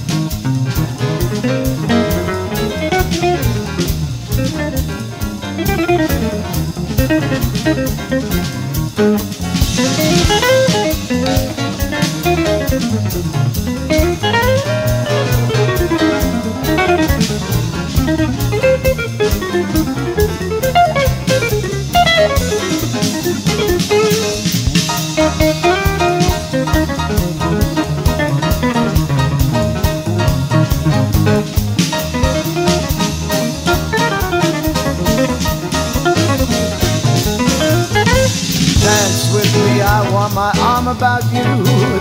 About 41.01 41.23
you, 41.33 41.41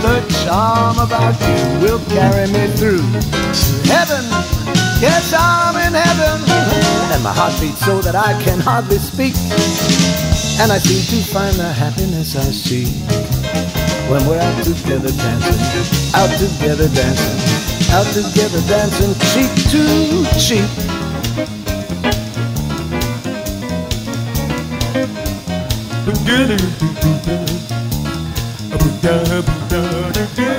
the 0.05 0.20
charm 0.44 0.98
about 0.98 1.32
you 1.40 1.57
will 1.80 2.01
carry 2.12 2.44
me 2.53 2.68
through 2.76 3.01
heaven. 3.88 4.20
Yes, 5.01 5.32
I'm 5.32 5.74
in 5.76 5.94
heaven, 5.94 6.36
and 7.09 7.22
my 7.24 7.32
heart 7.32 7.59
beats 7.62 7.80
so 7.80 8.03
that 8.03 8.14
I 8.14 8.36
can 8.44 8.61
hardly 8.61 8.98
speak. 8.98 9.32
And 10.61 10.70
I 10.70 10.76
seem 10.76 11.01
to 11.16 11.32
find 11.32 11.57
the 11.57 11.72
happiness 11.72 12.36
I 12.36 12.53
seek 12.53 12.92
when 14.12 14.20
we're 14.28 14.38
out 14.38 14.64
together 14.64 15.09
dancing, 15.09 16.12
out 16.12 16.28
together 16.36 16.88
dancing, 16.92 17.40
out 17.96 18.05
together 18.12 18.61
dancing, 18.68 19.16
cheek 19.32 19.48
to 19.72 19.80
cheek. 20.36 20.68
Buddha, 28.71 29.43
Buddha, 29.43 30.12
Buddha. 30.37 30.49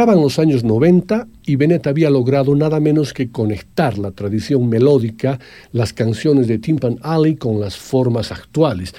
Entraban 0.00 0.22
los 0.22 0.38
años 0.38 0.64
90 0.64 1.28
y 1.44 1.56
Bennett 1.56 1.86
había 1.86 2.08
logrado 2.08 2.56
nada 2.56 2.80
menos 2.80 3.12
que 3.12 3.30
conectar 3.30 3.98
la 3.98 4.12
tradición 4.12 4.66
melódica, 4.66 5.38
las 5.72 5.92
canciones 5.92 6.48
de 6.48 6.56
Timpan 6.56 6.96
Alley 7.02 7.36
con 7.36 7.60
las 7.60 7.76
formas 7.76 8.32
actuales, 8.32 8.94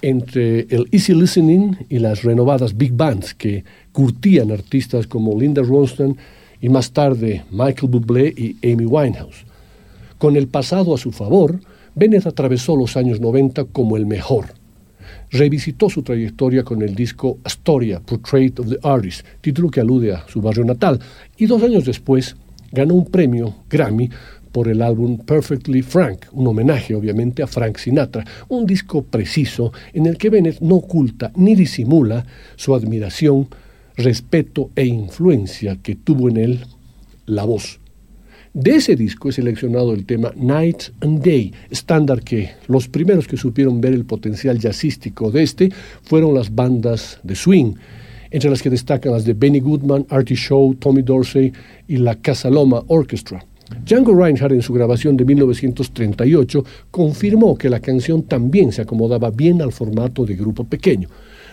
entre 0.00 0.60
el 0.70 0.86
easy 0.92 1.12
listening 1.12 1.74
y 1.88 1.98
las 1.98 2.22
renovadas 2.22 2.76
big 2.76 2.92
bands 2.92 3.34
que 3.34 3.64
curtían 3.90 4.52
artistas 4.52 5.08
como 5.08 5.36
Linda 5.36 5.60
Ronstadt 5.60 6.16
y 6.60 6.68
más 6.68 6.92
tarde 6.92 7.42
Michael 7.50 7.90
Bublé 7.90 8.28
y 8.28 8.56
Amy 8.62 8.86
Winehouse. 8.86 9.44
Con 10.18 10.36
el 10.36 10.46
pasado 10.46 10.94
a 10.94 10.98
su 10.98 11.10
favor, 11.10 11.58
Bennett 11.96 12.28
atravesó 12.28 12.76
los 12.76 12.96
años 12.96 13.18
90 13.18 13.64
como 13.72 13.96
el 13.96 14.06
mejor 14.06 14.54
revisitó 15.34 15.90
su 15.90 16.02
trayectoria 16.02 16.62
con 16.62 16.80
el 16.80 16.94
disco 16.94 17.38
Astoria, 17.42 17.98
Portrait 18.00 18.58
of 18.60 18.68
the 18.68 18.78
Artist, 18.82 19.26
título 19.40 19.68
que 19.68 19.80
alude 19.80 20.12
a 20.14 20.24
su 20.28 20.40
barrio 20.40 20.64
natal, 20.64 21.00
y 21.36 21.46
dos 21.46 21.62
años 21.62 21.84
después 21.84 22.36
ganó 22.70 22.94
un 22.94 23.06
premio 23.06 23.52
Grammy 23.68 24.08
por 24.52 24.68
el 24.68 24.80
álbum 24.80 25.18
Perfectly 25.18 25.82
Frank, 25.82 26.26
un 26.30 26.46
homenaje 26.46 26.94
obviamente 26.94 27.42
a 27.42 27.48
Frank 27.48 27.78
Sinatra, 27.78 28.24
un 28.48 28.64
disco 28.64 29.02
preciso 29.02 29.72
en 29.92 30.06
el 30.06 30.16
que 30.16 30.30
Bennett 30.30 30.60
no 30.60 30.76
oculta 30.76 31.32
ni 31.34 31.56
disimula 31.56 32.24
su 32.54 32.72
admiración, 32.72 33.48
respeto 33.96 34.70
e 34.76 34.86
influencia 34.86 35.78
que 35.82 35.96
tuvo 35.96 36.28
en 36.28 36.36
él 36.36 36.66
la 37.26 37.44
voz 37.44 37.80
de 38.54 38.76
ese 38.76 38.94
disco 38.94 39.28
he 39.28 39.32
seleccionado 39.32 39.92
el 39.92 40.06
tema 40.06 40.32
Night 40.36 40.84
and 41.00 41.22
Day, 41.24 41.52
estándar 41.70 42.22
que 42.22 42.52
los 42.68 42.86
primeros 42.86 43.26
que 43.26 43.36
supieron 43.36 43.80
ver 43.80 43.92
el 43.92 44.04
potencial 44.04 44.60
jazzístico 44.60 45.32
de 45.32 45.42
este 45.42 45.70
fueron 46.02 46.34
las 46.34 46.54
bandas 46.54 47.18
de 47.24 47.34
swing, 47.34 47.74
entre 48.30 48.50
las 48.50 48.62
que 48.62 48.70
destacan 48.70 49.12
las 49.12 49.24
de 49.24 49.34
Benny 49.34 49.58
Goodman, 49.58 50.06
Artie 50.08 50.36
Shaw, 50.36 50.76
Tommy 50.76 51.02
Dorsey 51.02 51.52
y 51.88 51.96
la 51.96 52.14
Casaloma 52.14 52.84
Orchestra. 52.86 53.44
Django 53.84 54.14
Reinhardt 54.14 54.54
en 54.54 54.62
su 54.62 54.72
grabación 54.72 55.16
de 55.16 55.24
1938 55.24 56.64
confirmó 56.92 57.58
que 57.58 57.68
la 57.68 57.80
canción 57.80 58.22
también 58.22 58.70
se 58.70 58.82
acomodaba 58.82 59.30
bien 59.30 59.62
al 59.62 59.72
formato 59.72 60.24
de 60.24 60.36
grupo 60.36 60.62
pequeño. 60.62 61.08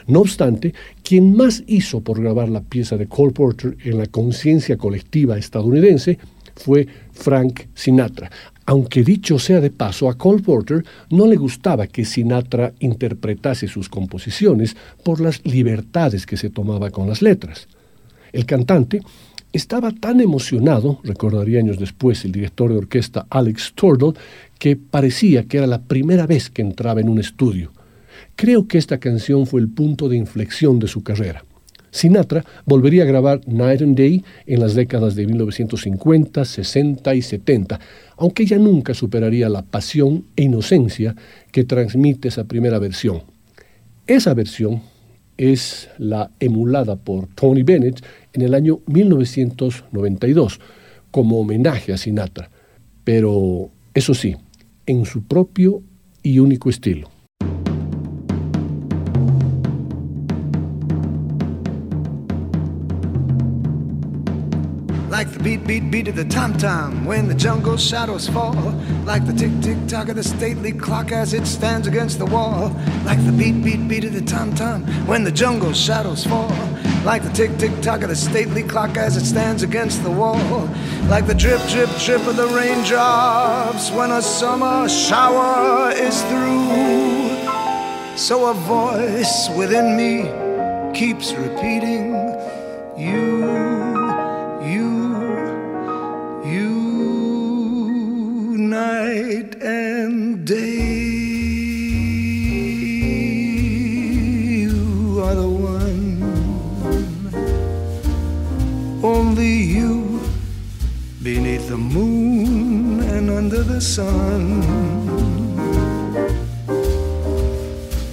No 0.06 0.20
obstante, 0.22 0.74
quien 1.04 1.36
más 1.36 1.64
hizo 1.66 2.02
por 2.02 2.22
grabar 2.22 2.50
la 2.50 2.62
pieza 2.62 2.96
de 2.96 3.08
Cole 3.08 3.32
Porter 3.32 3.76
en 3.84 3.98
la 3.98 4.06
conciencia 4.06 4.78
colectiva 4.78 5.38
estadounidense 5.38 6.20
fue 6.62 6.88
Frank 7.12 7.68
Sinatra. 7.74 8.32
Aunque 8.66 9.04
dicho 9.04 9.40
sea 9.40 9.60
de 9.60 9.72
paso, 9.72 10.10
a 10.10 10.18
Cole 10.18 10.44
Porter 10.44 10.84
no 11.10 11.26
le 11.28 11.36
gustaba 11.36 11.88
que 11.88 12.06
Sinatra 12.06 12.74
interpretase 12.80 13.68
sus 13.68 13.90
composiciones 13.90 14.76
por 15.04 15.20
las 15.20 15.44
libertades 15.46 16.26
que 16.26 16.38
se 16.38 16.50
tomaba 16.50 16.90
con 16.92 17.10
las 17.10 17.22
letras. 17.22 17.68
El 18.32 18.46
cantante 18.46 19.02
estaba 19.52 19.92
tan 19.92 20.22
emocionado, 20.22 21.02
recordaría 21.04 21.60
años 21.60 21.78
después 21.78 22.24
el 22.24 22.32
director 22.32 22.72
de 22.72 22.78
orquesta 22.78 23.26
Alex 23.30 23.74
Tordle, 23.76 24.14
que 24.58 24.78
parecía 24.78 25.44
que 25.44 25.58
era 25.58 25.68
la 25.68 25.82
primera 25.82 26.26
vez 26.26 26.50
que 26.50 26.62
entraba 26.62 27.02
en 27.02 27.10
un 27.10 27.20
estudio. 27.20 27.74
Creo 28.38 28.68
que 28.68 28.78
esta 28.78 29.00
canción 29.00 29.48
fue 29.48 29.60
el 29.60 29.70
punto 29.70 30.08
de 30.08 30.18
inflexión 30.18 30.80
de 30.80 30.88
su 30.88 31.04
carrera. 31.04 31.44
Sinatra 31.92 32.44
volvería 32.66 33.04
a 33.04 33.06
grabar 33.06 33.42
Night 33.48 33.82
and 33.82 33.98
Day 33.98 34.24
en 34.48 34.60
las 34.60 34.74
décadas 34.74 35.16
de 35.16 35.28
1950, 35.28 36.46
60 36.46 37.16
y 37.16 37.22
70, 37.22 37.80
aunque 38.18 38.46
ya 38.46 38.58
nunca 38.58 38.94
superaría 38.94 39.50
la 39.50 39.62
pasión 39.62 40.26
e 40.36 40.44
inocencia 40.44 41.16
que 41.52 41.66
transmite 41.66 42.30
esa 42.30 42.46
primera 42.46 42.80
versión. 42.80 43.24
Esa 44.08 44.34
versión 44.34 44.82
es 45.38 45.90
la 45.98 46.32
emulada 46.40 46.96
por 46.96 47.28
Tony 47.28 47.64
Bennett 47.64 48.04
en 48.34 48.42
el 48.42 48.54
año 48.54 48.80
1992 48.88 50.60
como 51.12 51.40
homenaje 51.40 51.94
a 51.94 51.98
Sinatra, 51.98 52.50
pero 53.04 53.70
eso 53.94 54.14
sí, 54.14 54.36
en 54.86 55.06
su 55.06 55.24
propio 55.24 55.84
y 56.24 56.40
único 56.40 56.70
estilo. 56.70 57.11
Like 65.22 65.34
the 65.34 65.44
beat, 65.44 65.68
beat, 65.68 65.92
beat 65.92 66.08
of 66.08 66.16
the 66.16 66.26
tom 66.26 66.58
tom 66.58 67.06
when 67.06 67.28
the 67.28 67.36
jungle 67.36 67.78
shadows 67.78 68.28
fall. 68.28 68.56
Like 69.06 69.24
the 69.28 69.34
tick, 69.34 69.52
tick, 69.62 69.78
tock 69.88 70.10
of 70.10 70.16
the 70.16 70.24
stately 70.24 70.72
clock 70.72 71.12
as 71.12 71.36
it 71.36 71.46
stands 71.46 71.86
against 71.86 72.18
the 72.18 72.26
wall. 72.26 72.70
Like 73.06 73.24
the 73.24 73.32
beat, 73.32 73.64
beat, 73.64 73.88
beat 73.88 74.04
of 74.04 74.14
the 74.14 74.24
tom 74.24 74.56
tom 74.56 74.82
when 75.06 75.24
the 75.24 75.32
jungle 75.32 75.74
shadows 75.74 76.26
fall. 76.26 76.50
Like 77.06 77.22
the 77.22 77.30
tick, 77.30 77.56
tick, 77.60 77.84
tock 77.84 78.02
of 78.02 78.10
the 78.10 78.16
stately 78.16 78.64
clock 78.64 78.98
as 78.98 79.16
it 79.16 79.24
stands 79.24 79.62
against 79.62 80.02
the 80.02 80.10
wall. 80.10 80.68
Like 81.08 81.28
the 81.28 81.36
drip, 81.36 81.62
drip, 81.70 81.92
drip 82.00 82.26
of 82.26 82.36
the 82.36 82.48
raindrops 82.48 83.92
when 83.92 84.10
a 84.10 84.24
summer 84.24 84.90
shower 84.90 85.92
is 85.92 86.20
through. 86.24 88.18
So 88.18 88.50
a 88.50 88.56
voice 88.56 89.50
within 89.56 89.96
me 89.96 90.98
keeps 90.98 91.32
repeating, 91.34 92.16
You. 92.98 93.81
The 111.72 111.78
moon 111.78 113.00
and 113.00 113.30
under 113.30 113.64
the 113.64 113.80
sun. 113.80 114.62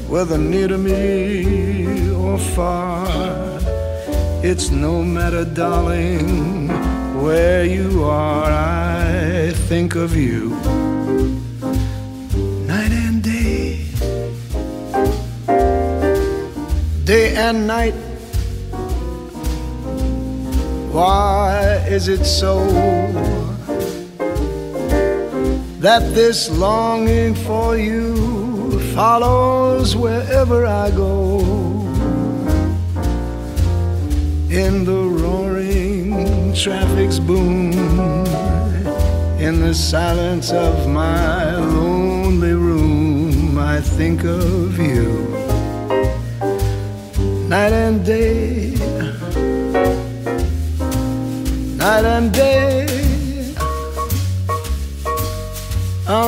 Whether 0.09 0.39
near 0.39 0.69
to 0.69 0.79
me 0.79 2.09
or 2.13 2.39
far, 2.39 3.05
it's 4.45 4.71
no 4.71 5.03
matter, 5.03 5.45
darling, 5.45 6.69
where 7.21 7.65
you 7.65 8.05
are. 8.05 8.45
I 8.45 9.53
think 9.69 9.97
of 9.97 10.15
you 10.15 10.51
night 12.73 12.93
and 12.93 13.25
day, 13.25 13.87
day 17.05 17.35
and 17.35 17.67
night. 17.67 17.95
Why 20.93 21.85
is 21.89 22.07
it 22.07 22.25
so 22.25 23.48
that 25.81 26.03
this 26.15 26.51
longing 26.51 27.35
for 27.35 27.77
you 27.77 28.81
follows 28.95 29.97
wherever 29.97 30.67
I 30.67 30.91
go? 30.91 31.39
In 34.51 34.85
the 34.85 35.03
roaring 35.23 36.53
traffic's 36.55 37.19
boom 37.21 37.73
in 39.39 39.61
the 39.61 39.73
silence 39.73 40.51
of 40.51 40.89
my 40.89 41.55
lonely 41.55 42.55
room, 42.55 43.57
I 43.57 43.81
think 43.81 44.25
of 44.25 44.79
you 44.79 45.29
night 47.49 47.73
and 47.73 48.05
day, 48.05 48.75
night 51.77 52.05
and 52.05 52.33
day. 52.33 52.68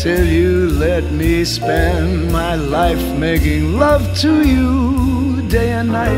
Till 0.00 0.24
you 0.24 0.70
let 0.80 1.04
me 1.12 1.44
spend 1.44 2.32
my 2.32 2.54
life 2.54 3.02
making 3.18 3.78
love 3.78 4.02
to 4.16 4.48
you 4.48 5.42
day 5.46 5.72
and 5.72 5.92
night, 5.92 6.16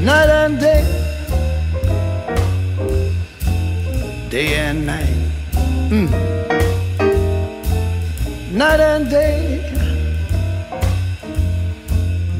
night 0.00 0.30
and 0.30 0.60
day, 0.60 0.84
day 4.28 4.54
and 4.54 4.86
night, 4.86 5.16
mm. 5.90 6.08
night 8.52 8.78
and 8.78 9.10
day, 9.10 9.58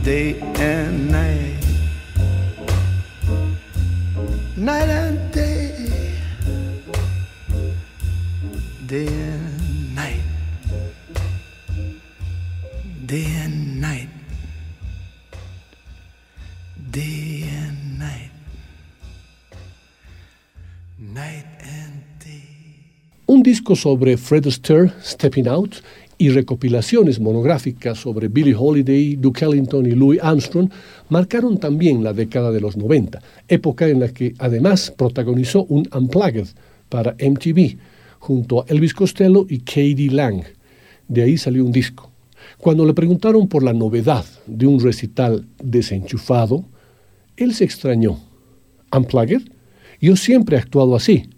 day 0.04 0.38
and 0.54 1.11
night, 1.11 1.11
night 1.11 1.39
Sobre 23.76 24.16
Fred 24.16 24.46
Astaire, 24.46 24.92
Stepping 25.02 25.48
Out, 25.48 25.76
y 26.20 26.28
recopilaciones 26.28 27.18
monográficas 27.18 27.98
sobre 27.98 28.28
Billie 28.28 28.54
Holiday, 28.54 29.16
Duke 29.16 29.42
Ellington 29.42 29.86
y 29.86 29.92
Louis 29.92 30.20
Armstrong 30.22 30.70
marcaron 31.08 31.58
también 31.58 32.04
la 32.04 32.12
década 32.12 32.52
de 32.52 32.60
los 32.60 32.76
90, 32.76 33.22
época 33.48 33.88
en 33.88 34.00
la 34.00 34.08
que 34.08 34.34
además 34.38 34.92
protagonizó 34.94 35.64
un 35.64 35.88
Unplugged 35.94 36.48
para 36.90 37.12
MTV, 37.12 37.78
junto 38.18 38.60
a 38.60 38.66
Elvis 38.68 38.92
Costello 38.92 39.46
y 39.48 39.60
Katie 39.60 40.10
Lang. 40.10 40.42
De 41.08 41.22
ahí 41.22 41.38
salió 41.38 41.64
un 41.64 41.72
disco. 41.72 42.10
Cuando 42.58 42.84
le 42.84 42.92
preguntaron 42.92 43.48
por 43.48 43.62
la 43.62 43.72
novedad 43.72 44.26
de 44.46 44.66
un 44.66 44.78
recital 44.78 45.46
desenchufado, 45.62 46.66
él 47.38 47.54
se 47.54 47.64
extrañó. 47.64 48.20
¿Unplugged? 48.94 49.42
Yo 50.02 50.16
siempre 50.16 50.58
he 50.58 50.60
actuado 50.60 50.94
así. 50.94 51.30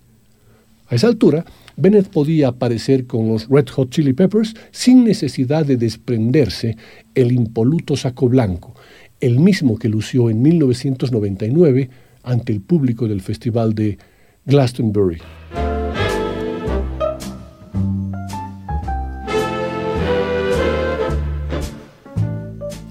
A 0.89 0.97
esa 0.97 1.07
altura, 1.07 1.45
Bennett 1.77 2.09
podía 2.09 2.49
aparecer 2.49 3.07
con 3.07 3.29
los 3.29 3.49
Red 3.49 3.69
Hot 3.71 3.91
Chili 3.91 4.13
Peppers 4.13 4.55
sin 4.71 5.05
necesidad 5.05 5.65
de 5.65 5.77
desprenderse 5.77 6.77
el 7.15 7.33
impoluto 7.33 7.97
saco 7.97 8.29
blanco, 8.29 8.75
el 9.21 9.39
mismo 9.39 9.79
que 9.79 9.89
lució 9.89 10.31
en 10.31 10.43
1999 10.43 11.91
ante 12.23 12.53
el 12.53 12.61
público 12.61 13.09
del 13.09 13.21
Festival 13.21 13.75
de 13.75 13.99
Glastonbury. 14.45 15.19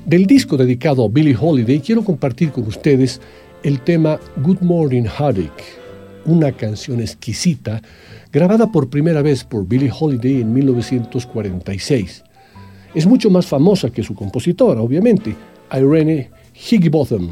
Del 0.06 0.26
disco 0.26 0.58
dedicado 0.58 1.06
a 1.06 1.08
Billie 1.08 1.38
Holiday 1.40 1.80
quiero 1.80 2.04
compartir 2.04 2.52
con 2.52 2.68
ustedes 2.68 3.22
el 3.64 3.80
tema 3.80 4.20
Good 4.44 4.60
Morning 4.60 5.04
Heartache, 5.04 5.80
una 6.26 6.52
canción 6.52 7.00
exquisita 7.00 7.82
grabada 8.32 8.72
por 8.72 8.90
primera 8.90 9.22
vez 9.22 9.44
por 9.44 9.68
Billie 9.68 9.92
Holiday 9.98 10.42
en 10.42 10.54
1946. 10.54 12.24
Es 12.96 13.06
mucho 13.06 13.30
más 13.30 13.46
famosa 13.46 13.90
que 13.90 14.04
su 14.04 14.16
compositora, 14.16 14.82
obviamente, 14.82 15.36
Irene 15.72 16.30
Higginbotham, 16.54 17.32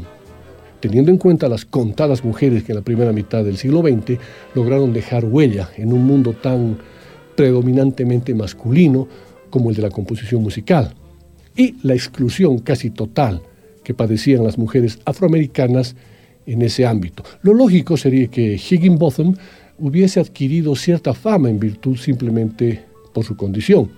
teniendo 0.80 1.10
en 1.10 1.18
cuenta 1.18 1.48
las 1.48 1.64
contadas 1.64 2.24
mujeres 2.24 2.64
que 2.64 2.72
en 2.72 2.76
la 2.76 2.84
primera 2.84 3.12
mitad 3.12 3.44
del 3.44 3.56
siglo 3.56 3.80
XX 3.80 4.18
lograron 4.54 4.92
dejar 4.92 5.24
huella 5.24 5.70
en 5.76 5.92
un 5.92 6.04
mundo 6.04 6.32
tan 6.34 6.78
predominantemente 7.34 8.34
masculino 8.34 9.08
como 9.48 9.70
el 9.70 9.76
de 9.76 9.82
la 9.82 9.90
composición 9.90 10.42
musical 10.42 10.94
y 11.56 11.76
la 11.82 11.94
exclusión 11.94 12.58
casi 12.58 12.90
total 12.90 13.42
que 13.82 13.94
padecían 13.94 14.44
las 14.44 14.58
mujeres 14.58 14.98
afroamericanas 15.04 15.96
en 16.46 16.62
ese 16.62 16.86
ámbito. 16.86 17.22
Lo 17.42 17.54
lógico 17.54 17.96
sería 17.96 18.28
que 18.28 18.54
Higginbotham 18.54 19.34
hubiese 19.80 20.20
adquirido 20.20 20.76
cierta 20.76 21.14
fama 21.14 21.48
en 21.48 21.58
virtud 21.58 21.96
simplemente 21.96 22.84
por 23.12 23.24
su 23.24 23.36
condición. 23.36 23.90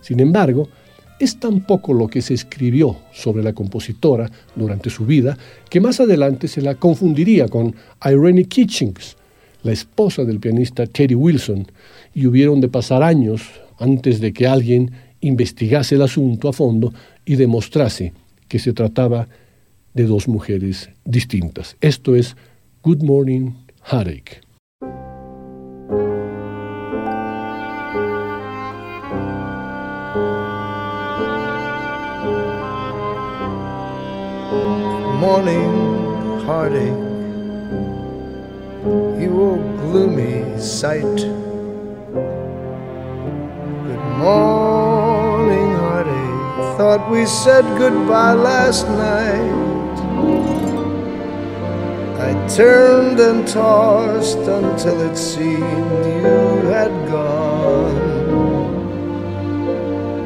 Sin 0.00 0.20
embargo, 0.20 0.68
es 1.18 1.38
tan 1.38 1.60
poco 1.60 1.94
lo 1.94 2.08
que 2.08 2.20
se 2.20 2.34
escribió 2.34 2.96
sobre 3.12 3.42
la 3.42 3.52
compositora 3.52 4.30
durante 4.54 4.90
su 4.90 5.06
vida 5.06 5.36
que 5.70 5.80
más 5.80 6.00
adelante 6.00 6.48
se 6.48 6.60
la 6.60 6.74
confundiría 6.74 7.48
con 7.48 7.74
Irene 8.04 8.44
Kitchings, 8.44 9.16
la 9.62 9.72
esposa 9.72 10.24
del 10.24 10.40
pianista 10.40 10.86
Teddy 10.86 11.14
Wilson, 11.14 11.66
y 12.14 12.26
hubieron 12.26 12.60
de 12.60 12.68
pasar 12.68 13.02
años 13.02 13.42
antes 13.78 14.20
de 14.20 14.32
que 14.32 14.46
alguien 14.46 14.90
investigase 15.20 15.94
el 15.94 16.02
asunto 16.02 16.48
a 16.48 16.52
fondo 16.52 16.92
y 17.24 17.36
demostrase 17.36 18.12
que 18.48 18.58
se 18.58 18.72
trataba 18.72 19.28
de 19.94 20.04
dos 20.04 20.28
mujeres 20.28 20.90
distintas. 21.04 21.76
Esto 21.80 22.14
es 22.14 22.36
Good 22.82 23.02
Morning 23.02 23.52
Heartache. 23.90 24.45
Morning 35.26 35.74
heartache, 36.46 37.02
you 39.20 39.30
old 39.46 39.64
gloomy 39.80 40.44
sight. 40.56 41.16
Good 43.86 44.04
morning. 44.22 45.70
heartache, 45.82 46.76
Thought 46.78 47.10
we 47.10 47.26
said 47.26 47.64
goodbye 47.76 48.34
last 48.34 48.86
night. 48.86 49.96
I 52.28 52.30
turned 52.46 53.18
and 53.18 53.48
tossed 53.48 54.38
until 54.38 55.00
it 55.10 55.16
seemed 55.16 56.04
you 56.22 56.70
had 56.70 56.92
gone. 57.10 57.98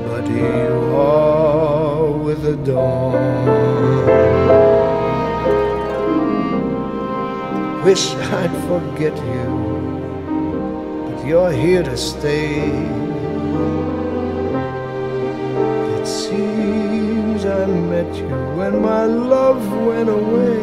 But 0.09 0.29
you 0.29 0.95
are 0.95 2.11
with 2.13 2.43
the 2.43 2.57
dawn. 2.57 3.60
Wish 7.91 8.14
I'd 8.14 8.55
forget 8.68 9.16
you, 9.16 9.47
but 11.07 11.26
you're 11.26 11.51
here 11.51 11.82
to 11.82 11.97
stay. 11.97 12.70
It 15.99 16.07
seems 16.07 17.45
I 17.45 17.66
met 17.66 18.14
you 18.14 18.28
when 18.59 18.80
my 18.80 19.07
love 19.07 19.62
went 19.88 20.09
away. 20.09 20.62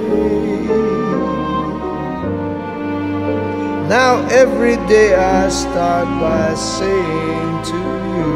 Now 3.89 4.25
every 4.31 4.77
day 4.87 5.13
I 5.13 5.49
start 5.49 6.07
by 6.21 6.53
saying 6.53 7.63
to 7.71 7.81
you, 8.15 8.31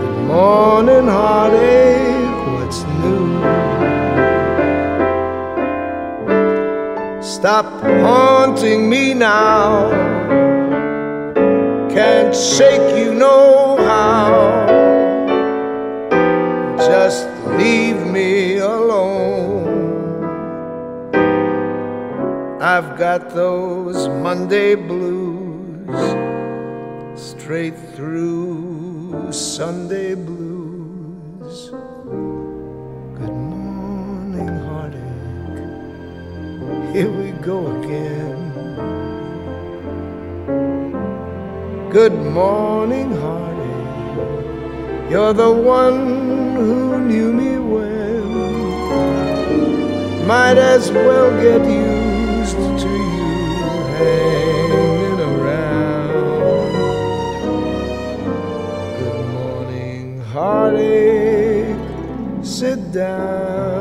Good 0.00 0.26
morning, 0.26 1.06
heartache, 1.06 2.46
what's 2.52 2.82
new? 2.98 3.65
Stop 7.26 7.66
haunting 7.82 8.88
me 8.88 9.12
now. 9.12 9.90
Can't 11.90 12.32
shake 12.32 12.96
you 12.96 13.14
no 13.14 13.76
how 13.78 14.66
just 16.78 17.26
leave 17.58 18.00
me 18.06 18.58
alone. 18.58 19.66
I've 22.60 22.96
got 22.96 23.30
those 23.30 24.08
Monday 24.08 24.76
blues 24.76 25.88
straight 27.20 27.76
through 27.96 29.32
Sunday 29.32 30.14
blues. 30.14 31.70
Good 33.18 33.45
Here 36.96 37.10
we 37.10 37.30
go 37.44 37.58
again. 37.82 38.40
Good 41.90 42.14
morning, 42.14 43.10
heartache. 43.20 45.10
You're 45.10 45.34
the 45.34 45.52
one 45.52 46.56
who 46.56 46.98
knew 47.00 47.34
me 47.34 47.58
well. 47.58 48.24
Might 50.24 50.56
as 50.56 50.90
well 50.90 51.30
get 51.32 51.68
used 51.68 52.56
to 52.56 52.88
you 52.88 53.28
hanging 54.00 55.20
around. 55.34 56.72
Good 59.02 59.26
morning, 59.34 60.20
heartache. 60.32 61.76
Sit 62.42 62.90
down. 62.90 63.75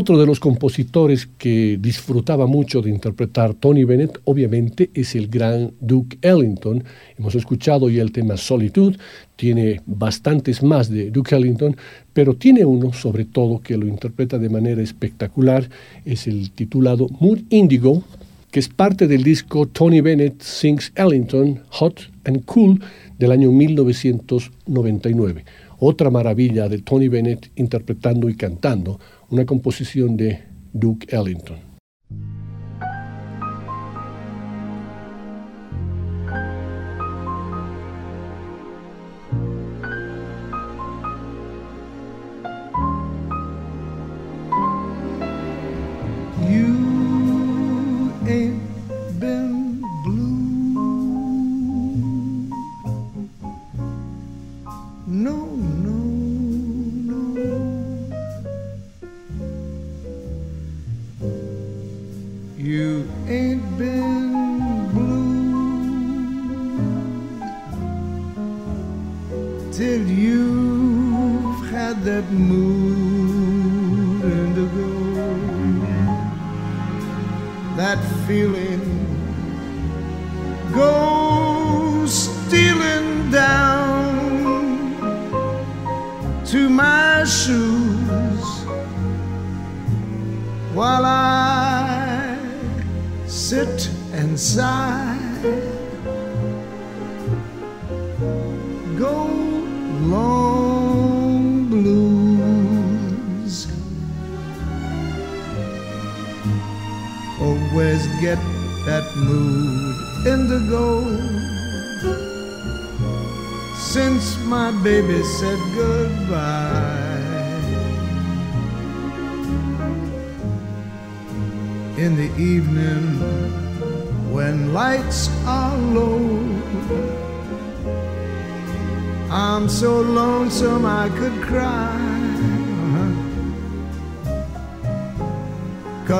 Otro 0.00 0.16
de 0.16 0.26
los 0.26 0.38
compositores 0.38 1.28
que 1.38 1.76
disfrutaba 1.80 2.46
mucho 2.46 2.80
de 2.82 2.88
interpretar 2.88 3.54
Tony 3.54 3.82
Bennett, 3.82 4.20
obviamente, 4.26 4.90
es 4.94 5.16
el 5.16 5.26
gran 5.26 5.72
Duke 5.80 6.18
Ellington. 6.22 6.84
Hemos 7.18 7.34
escuchado 7.34 7.90
ya 7.90 8.02
el 8.02 8.12
tema 8.12 8.36
Solitude, 8.36 8.96
tiene 9.34 9.80
bastantes 9.86 10.62
más 10.62 10.88
de 10.88 11.10
Duke 11.10 11.34
Ellington, 11.34 11.76
pero 12.12 12.34
tiene 12.34 12.64
uno, 12.64 12.92
sobre 12.92 13.24
todo, 13.24 13.58
que 13.58 13.76
lo 13.76 13.88
interpreta 13.88 14.38
de 14.38 14.48
manera 14.48 14.80
espectacular, 14.80 15.68
es 16.04 16.28
el 16.28 16.52
titulado 16.52 17.08
Mood 17.18 17.40
Indigo, 17.50 18.04
que 18.52 18.60
es 18.60 18.68
parte 18.68 19.08
del 19.08 19.24
disco 19.24 19.66
Tony 19.66 20.00
Bennett 20.00 20.40
Sings 20.40 20.92
Ellington, 20.94 21.62
Hot 21.70 22.02
and 22.24 22.44
Cool, 22.44 22.80
del 23.18 23.32
año 23.32 23.50
1999. 23.50 25.44
Otra 25.80 26.10
maravilla 26.10 26.68
de 26.68 26.78
Tony 26.78 27.08
Bennett 27.08 27.50
interpretando 27.56 28.28
y 28.28 28.36
cantando 28.36 28.98
una 29.30 29.44
composición 29.44 30.16
de 30.16 30.44
Duke 30.72 31.06
Ellington. 31.14 31.58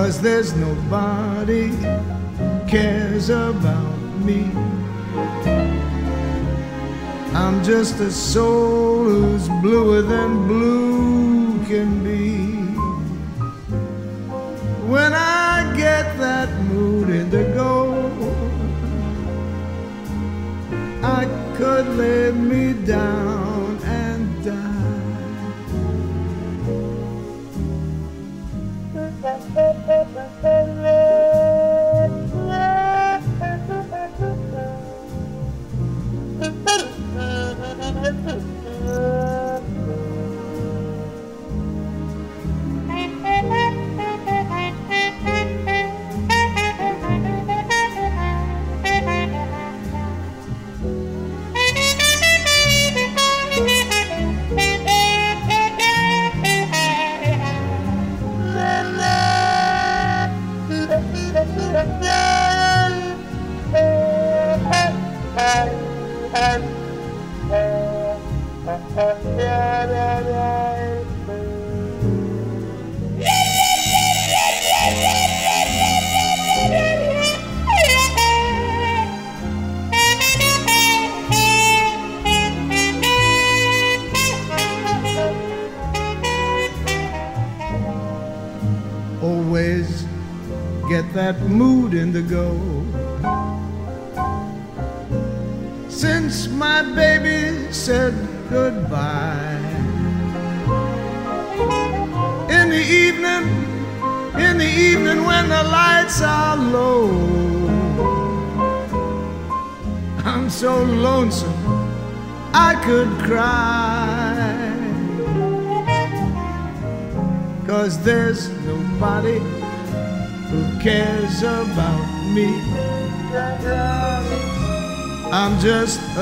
Cause 0.08 0.22
there's 0.22 0.56
nobody 0.56 1.68
cares 2.66 3.28
about 3.28 3.98
me. 4.24 4.50
I'm 7.34 7.62
just 7.62 8.00
a 8.00 8.10
soul 8.10 9.04
who's 9.04 9.50
bluer 9.60 10.00
than 10.00 10.48
blue 10.48 11.62
can 11.66 12.02
be. 12.02 12.46
When 14.88 15.12
I 15.12 15.76
get 15.76 16.16
that 16.16 16.48
mood 16.70 17.10
indigo, 17.10 17.92
I 21.02 21.26
could 21.58 21.86
lay 21.98 22.32
me 22.32 22.72
down 22.72 23.17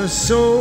so 0.09 0.55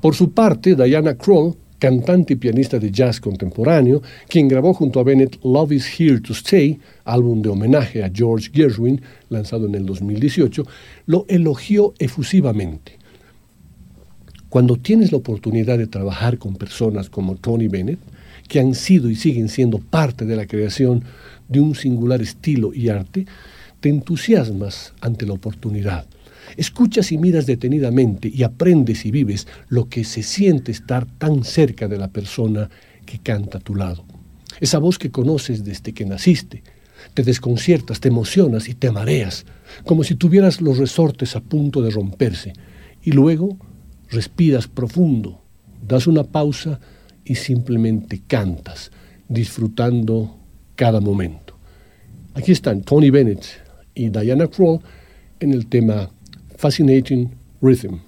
Por 0.00 0.14
su 0.14 0.32
parte, 0.32 0.74
Diana 0.76 1.14
Krall, 1.16 1.54
cantante 1.78 2.34
y 2.34 2.36
pianista 2.36 2.78
de 2.78 2.90
jazz 2.90 3.20
contemporáneo, 3.20 4.02
quien 4.28 4.48
grabó 4.48 4.74
junto 4.74 5.00
a 5.00 5.02
Bennett 5.02 5.42
Love 5.42 5.72
is 5.72 5.98
Here 5.98 6.20
to 6.20 6.34
Stay, 6.34 6.78
álbum 7.04 7.40
de 7.40 7.48
homenaje 7.48 8.04
a 8.04 8.10
George 8.14 8.50
Gershwin, 8.52 9.00
lanzado 9.30 9.66
en 9.66 9.74
el 9.74 9.86
2018, 9.86 10.66
lo 11.06 11.24
elogió 11.26 11.94
efusivamente. 11.98 12.98
Cuando 14.50 14.76
tienes 14.76 15.10
la 15.10 15.18
oportunidad 15.18 15.78
de 15.78 15.86
trabajar 15.86 16.36
con 16.36 16.56
personas 16.56 17.08
como 17.08 17.36
Tony 17.36 17.68
Bennett, 17.68 17.98
que 18.48 18.60
han 18.60 18.74
sido 18.74 19.10
y 19.10 19.16
siguen 19.16 19.48
siendo 19.48 19.78
parte 19.78 20.24
de 20.24 20.36
la 20.36 20.46
creación 20.46 21.04
de 21.48 21.60
un 21.60 21.74
singular 21.74 22.22
estilo 22.22 22.72
y 22.74 22.88
arte, 22.88 23.26
te 23.80 23.88
entusiasmas 23.88 24.94
ante 25.00 25.26
la 25.26 25.34
oportunidad 25.34 26.06
Escuchas 26.56 27.10
y 27.12 27.18
miras 27.18 27.46
detenidamente 27.46 28.30
y 28.32 28.42
aprendes 28.42 29.04
y 29.06 29.10
vives 29.10 29.46
lo 29.68 29.88
que 29.88 30.04
se 30.04 30.22
siente 30.22 30.72
estar 30.72 31.06
tan 31.06 31.44
cerca 31.44 31.88
de 31.88 31.98
la 31.98 32.08
persona 32.08 32.70
que 33.06 33.18
canta 33.18 33.58
a 33.58 33.60
tu 33.60 33.74
lado. 33.74 34.04
Esa 34.60 34.78
voz 34.78 34.98
que 34.98 35.10
conoces 35.10 35.64
desde 35.64 35.92
que 35.92 36.04
naciste. 36.04 36.62
Te 37.12 37.22
desconciertas, 37.22 38.00
te 38.00 38.08
emocionas 38.08 38.68
y 38.68 38.74
te 38.74 38.90
mareas, 38.90 39.44
como 39.84 40.04
si 40.04 40.14
tuvieras 40.14 40.60
los 40.60 40.78
resortes 40.78 41.34
a 41.36 41.40
punto 41.40 41.82
de 41.82 41.90
romperse. 41.90 42.52
Y 43.02 43.10
luego 43.12 43.58
respiras 44.08 44.68
profundo, 44.68 45.42
das 45.86 46.06
una 46.06 46.24
pausa 46.24 46.80
y 47.24 47.34
simplemente 47.36 48.22
cantas, 48.26 48.90
disfrutando 49.28 50.36
cada 50.76 51.00
momento. 51.00 51.54
Aquí 52.34 52.52
están 52.52 52.82
Tony 52.82 53.10
Bennett 53.10 53.44
y 53.94 54.08
Diana 54.08 54.48
Krall 54.48 54.80
en 55.40 55.52
el 55.52 55.66
tema 55.66 56.10
fascinating 56.56 57.30
rhythm. 57.60 58.00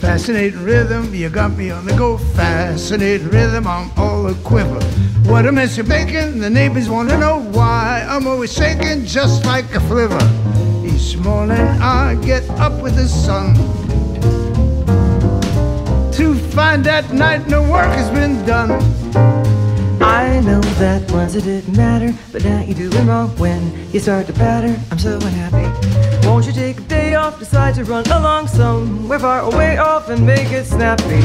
Fascinating 0.00 0.62
rhythm, 0.62 1.14
you 1.14 1.28
got 1.30 1.56
me 1.56 1.70
on 1.70 1.86
the 1.86 1.94
go. 1.94 2.18
Fascinating 2.18 3.28
rhythm, 3.30 3.66
I'm 3.66 3.90
all 3.96 4.26
a 4.26 4.34
quiver. 4.44 4.80
What 5.26 5.46
a 5.46 5.52
mess 5.52 5.76
you're 5.76 5.86
making, 5.86 6.40
the 6.40 6.50
neighbors 6.50 6.88
want 6.88 7.08
to 7.10 7.16
know 7.16 7.40
why. 7.52 8.04
I'm 8.08 8.26
always 8.26 8.52
shaking 8.52 9.04
just 9.04 9.44
like 9.46 9.64
a 9.74 9.80
flivver. 9.80 10.20
Each 11.02 11.16
morning 11.16 11.66
I 11.82 12.14
get 12.24 12.48
up 12.50 12.80
with 12.80 12.94
the 12.94 13.08
sun 13.08 13.54
to 16.12 16.34
find 16.54 16.84
that 16.84 17.12
night 17.12 17.48
no 17.48 17.60
work 17.60 17.92
has 17.96 18.08
been 18.10 18.46
done. 18.46 18.70
I 20.00 20.38
know 20.40 20.60
that 20.78 21.10
once 21.10 21.34
it 21.34 21.42
didn't 21.42 21.76
matter, 21.76 22.14
but 22.30 22.44
now 22.44 22.60
you're 22.62 22.88
doing 22.88 23.06
wrong 23.08 23.36
when 23.36 23.60
you 23.92 23.98
start 23.98 24.28
to 24.28 24.32
patter. 24.32 24.78
I'm 24.92 24.98
so 24.98 25.16
unhappy. 25.16 25.66
Won't 26.26 26.46
you 26.46 26.52
take 26.52 26.78
a 26.78 26.82
day 26.82 27.14
off, 27.14 27.40
decide 27.40 27.74
to 27.74 27.84
run 27.84 28.06
along 28.06 28.46
somewhere 28.46 29.18
far 29.18 29.40
away 29.40 29.78
off 29.78 30.08
and 30.08 30.24
make 30.24 30.52
it 30.52 30.66
snappy? 30.66 31.20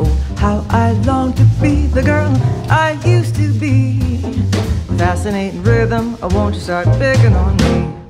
Oh, 0.00 0.10
how 0.38 0.64
I 0.70 0.92
long 1.02 1.34
to 1.34 1.44
be 1.60 1.86
the 1.86 2.02
girl 2.02 2.34
I 2.70 2.98
used 3.04 3.36
to 3.36 3.52
be. 3.52 4.22
Fascinating 4.96 5.62
rhythm, 5.62 6.16
oh, 6.22 6.34
won't 6.34 6.54
you 6.54 6.62
start 6.62 6.86
picking 6.98 7.34
on 7.34 7.56
me? 7.58 8.07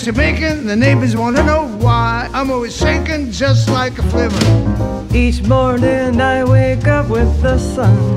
Mr. 0.00 0.16
Bacon, 0.16 0.66
the 0.66 0.74
neighbors 0.74 1.14
want 1.14 1.36
to 1.36 1.44
know 1.44 1.66
why 1.76 2.26
I'm 2.32 2.50
always 2.50 2.74
shaking 2.74 3.30
just 3.30 3.68
like 3.68 3.98
a 3.98 4.02
flivver. 4.04 5.14
Each 5.14 5.42
morning 5.42 6.18
I 6.18 6.42
wake 6.42 6.86
up 6.86 7.10
with 7.10 7.42
the 7.42 7.58
sun 7.58 8.16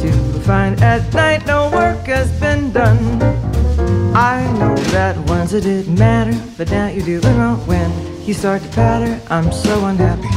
to 0.00 0.40
find 0.40 0.82
at 0.82 1.14
night 1.14 1.46
no 1.46 1.70
work 1.70 2.04
has 2.06 2.32
been 2.40 2.72
done. 2.72 3.22
I 4.12 4.42
know 4.58 4.74
that 4.90 5.16
once 5.28 5.52
it 5.52 5.60
didn't 5.60 5.96
matter, 5.96 6.36
but 6.58 6.68
now 6.72 6.88
you're 6.88 7.20
doing 7.20 7.38
wrong 7.38 7.64
when 7.64 7.92
you 8.26 8.34
start 8.34 8.60
to 8.62 8.68
patter. 8.70 9.20
I'm 9.30 9.52
so 9.52 9.84
unhappy. 9.86 10.30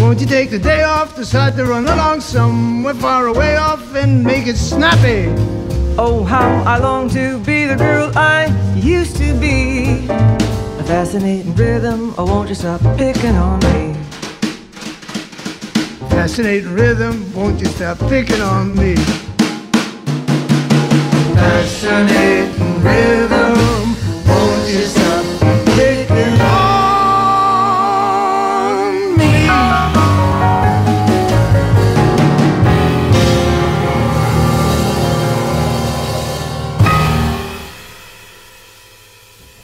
Won't 0.00 0.18
you 0.18 0.26
take 0.26 0.48
the 0.48 0.58
day 0.58 0.82
off, 0.82 1.14
decide 1.14 1.56
to 1.56 1.66
run 1.66 1.84
along 1.84 2.22
somewhere 2.22 2.94
far 2.94 3.26
away 3.26 3.54
off 3.56 3.94
and 3.94 4.24
make 4.24 4.46
it 4.46 4.56
snappy? 4.56 5.28
Oh, 5.98 6.24
how 6.24 6.62
I 6.64 6.78
long 6.78 7.10
to 7.10 7.38
be 7.40 7.51
the 7.66 7.76
girl 7.76 8.10
I 8.16 8.46
used 8.76 9.16
to 9.16 9.38
be. 9.38 10.06
A 10.08 10.84
fascinating 10.84 11.54
rhythm, 11.54 12.14
oh, 12.18 12.26
won't 12.26 12.48
you 12.48 12.54
stop 12.54 12.80
picking 12.96 13.36
on 13.36 13.60
me? 13.60 13.94
Fascinating 16.08 16.74
rhythm, 16.74 17.32
won't 17.34 17.60
you 17.60 17.66
stop 17.66 17.98
picking 18.08 18.40
on 18.40 18.74
me? 18.76 18.94
Fascinating 21.34 22.82
rhythm, 22.82 23.81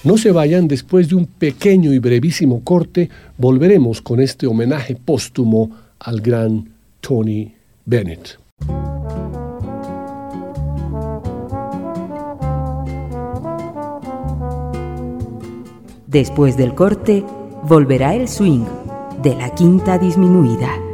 No 0.08 0.16
se 0.16 0.32
vayan, 0.32 0.68
después 0.68 1.10
de 1.10 1.16
un 1.16 1.26
pequeño 1.26 1.92
y 1.92 1.98
brevísimo 1.98 2.64
corte, 2.64 3.10
volveremos 3.36 4.00
con 4.00 4.20
este 4.20 4.46
homenaje 4.46 4.96
póstumo 4.96 5.70
al 5.98 6.22
gran 6.22 6.66
Tony 7.02 7.52
Bennett. 7.84 8.38
Después 16.06 16.56
del 16.56 16.74
corte, 16.74 17.22
volverá 17.64 18.14
el 18.14 18.28
swing 18.28 18.64
de 19.22 19.34
la 19.34 19.54
quinta 19.54 19.98
disminuida. 19.98 20.87